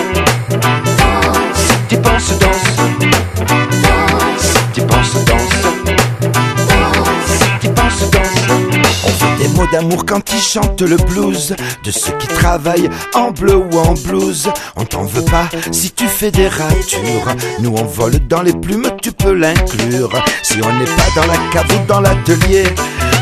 D'amour 9.66 10.06
quand 10.06 10.22
ils 10.32 10.40
chantent 10.40 10.82
le 10.82 10.98
blues. 10.98 11.56
De 11.84 11.92
ceux 11.92 12.14
qui 12.20 12.28
travaillent 12.28 12.90
en 13.16 13.32
bleu 13.32 13.56
ou 13.56 13.78
en 13.80 13.94
blues 13.94 14.50
On 14.76 14.86
t'en 14.86 15.04
veut 15.04 15.26
pas 15.26 15.50
si 15.72 15.92
tu 15.92 16.08
fais 16.08 16.30
des 16.30 16.48
ratures. 16.48 17.36
Nous 17.60 17.74
on 17.76 17.84
vole 17.84 18.20
dans 18.28 18.44
les 18.44 18.54
plumes, 18.54 18.90
tu 19.02 19.12
peux 19.12 19.34
l'inclure. 19.34 20.12
Si 20.44 20.60
on 20.64 20.74
n'est 20.80 20.86
pas 20.86 21.10
dans 21.16 21.26
la 21.28 21.38
cave 21.52 21.66
ou 21.76 21.88
dans 21.88 22.02
l'atelier. 22.02 22.66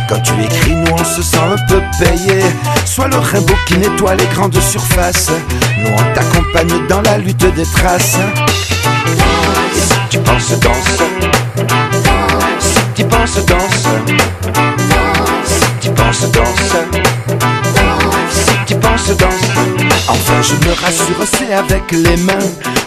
Quand 0.10 0.20
tu 0.20 0.34
écris, 0.34 0.76
nous 0.76 0.92
on 0.92 1.04
se 1.04 1.24
sent 1.24 1.38
un 1.38 1.68
peu 1.68 1.82
payé. 2.00 2.42
Sois 2.86 3.08
le 3.08 3.18
rainbow 3.18 3.56
qui 3.66 3.78
nettoie 3.78 4.16
les 4.16 4.28
grandes 4.28 4.60
surfaces. 4.60 5.32
Nous 5.80 5.90
on 5.90 6.14
t'accompagne 6.14 6.88
dans 6.88 7.02
la 7.02 7.18
lutte 7.18 7.56
des 7.56 7.64
traces. 7.64 8.18
Et 9.74 9.80
si 9.80 9.94
tu 10.10 10.20
penses 10.20 10.60
danse, 10.60 11.02
si 12.60 12.80
tu 12.94 13.06
penses 13.06 13.46
danse, 13.46 13.88
danse, 16.06 16.18
si 18.32 18.46
tu 18.68 18.76
danse. 18.76 19.12
Enfin 20.08 20.42
je 20.42 20.54
me 20.68 20.74
rassure, 20.74 21.26
c'est 21.26 21.54
avec 21.54 21.92
les 21.92 22.18
mains 22.18 22.34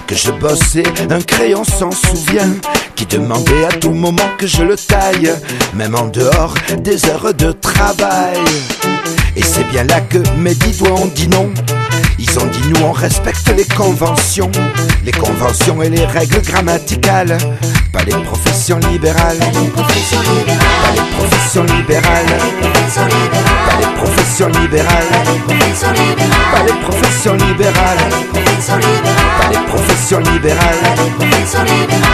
que 0.07 0.15
je 0.15 0.31
bossais, 0.31 0.85
un 1.11 1.21
crayon 1.21 1.65
s'en 1.65 1.91
souvient, 1.91 2.55
qui 2.95 3.07
demandait 3.07 3.65
à 3.65 3.73
tout 3.73 3.91
moment 3.91 4.31
que 4.39 4.47
je 4.47 4.63
le 4.63 4.77
taille, 4.77 5.33
même 5.75 5.95
en 5.95 6.07
dehors 6.07 6.55
des 6.79 7.05
heures 7.07 7.35
de 7.35 7.53
travail. 7.53 8.39
Et 9.37 9.43
c'est 9.43 9.69
bien 9.69 9.85
là 9.85 10.01
que 10.01 10.19
mes 10.37 10.55
dix 10.55 10.79
doigts 10.79 10.93
ont 11.01 11.11
dit 11.15 11.29
non. 11.29 11.51
Ils 12.19 12.39
ont 12.39 12.47
dit 12.47 12.69
nous 12.69 12.83
on 12.85 12.93
respecte 12.93 13.49
les 13.57 13.65
conventions, 13.65 14.51
les 15.05 15.13
conventions 15.13 15.81
et 15.83 15.89
les 15.89 16.05
règles 16.05 16.43
grammaticales, 16.43 17.39
pas 17.93 18.03
les 18.05 18.13
professions 18.25 18.79
libérales, 18.91 19.39
pas 19.39 19.47
les 20.95 21.11
professions 21.17 21.63
libérales, 21.63 22.27
pas 23.67 23.77
les 23.79 23.87
professions 23.97 24.47
libérales, 24.47 25.07
pas 26.51 26.63
les 26.67 26.73
professions 26.83 27.37
libérales, 27.37 27.99
pas 29.41 29.49
les 29.51 29.61
professions 29.67 30.19
libérales, 30.19 30.79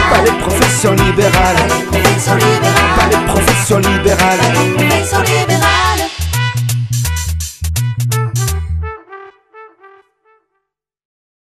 pas 0.09 0.21
les 0.23 0.31
professions 0.39 0.93
libérales, 0.93 1.67
pas 2.95 3.07
les 3.09 3.25
professions 3.27 3.79
libérales. 3.79 5.74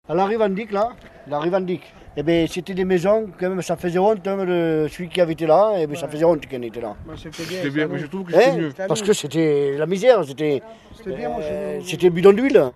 À 0.08 0.16
la 0.16 0.26
Rivandique, 0.26 0.72
là, 0.72 0.90
la 1.28 1.38
Rivandique, 1.38 1.94
eh 2.16 2.24
ben, 2.24 2.48
c'était 2.48 2.74
des 2.74 2.84
maisons, 2.84 3.28
quand 3.38 3.48
même, 3.48 3.62
ça 3.62 3.76
faisait 3.76 4.00
honte, 4.00 4.26
hein, 4.26 4.44
le, 4.44 4.88
celui 4.90 5.08
qui 5.08 5.20
avait 5.20 5.34
été 5.34 5.46
là, 5.46 5.74
eh 5.78 5.86
ben, 5.86 5.94
ça 5.94 6.08
faisait 6.08 6.24
honte 6.24 6.44
qu'il 6.44 6.64
était 6.64 6.80
là. 6.80 6.96
C'était 7.14 7.70
bien, 7.70 7.86
mais 7.86 8.00
je 8.00 8.06
trouve 8.06 8.24
que 8.24 8.32
c'était 8.32 8.50
Hein 8.50 8.56
mieux. 8.56 8.72
Parce 8.88 9.00
que 9.00 9.12
c'était 9.12 9.76
la 9.78 9.86
misère, 9.86 10.24
c'était 10.24 10.60
C'était 10.96 11.14
bien, 11.14 11.28
moi, 11.28 11.38
euh, 11.42 11.78
c'était 11.84 12.10
bidon 12.10 12.32
d'huile. 12.32 12.72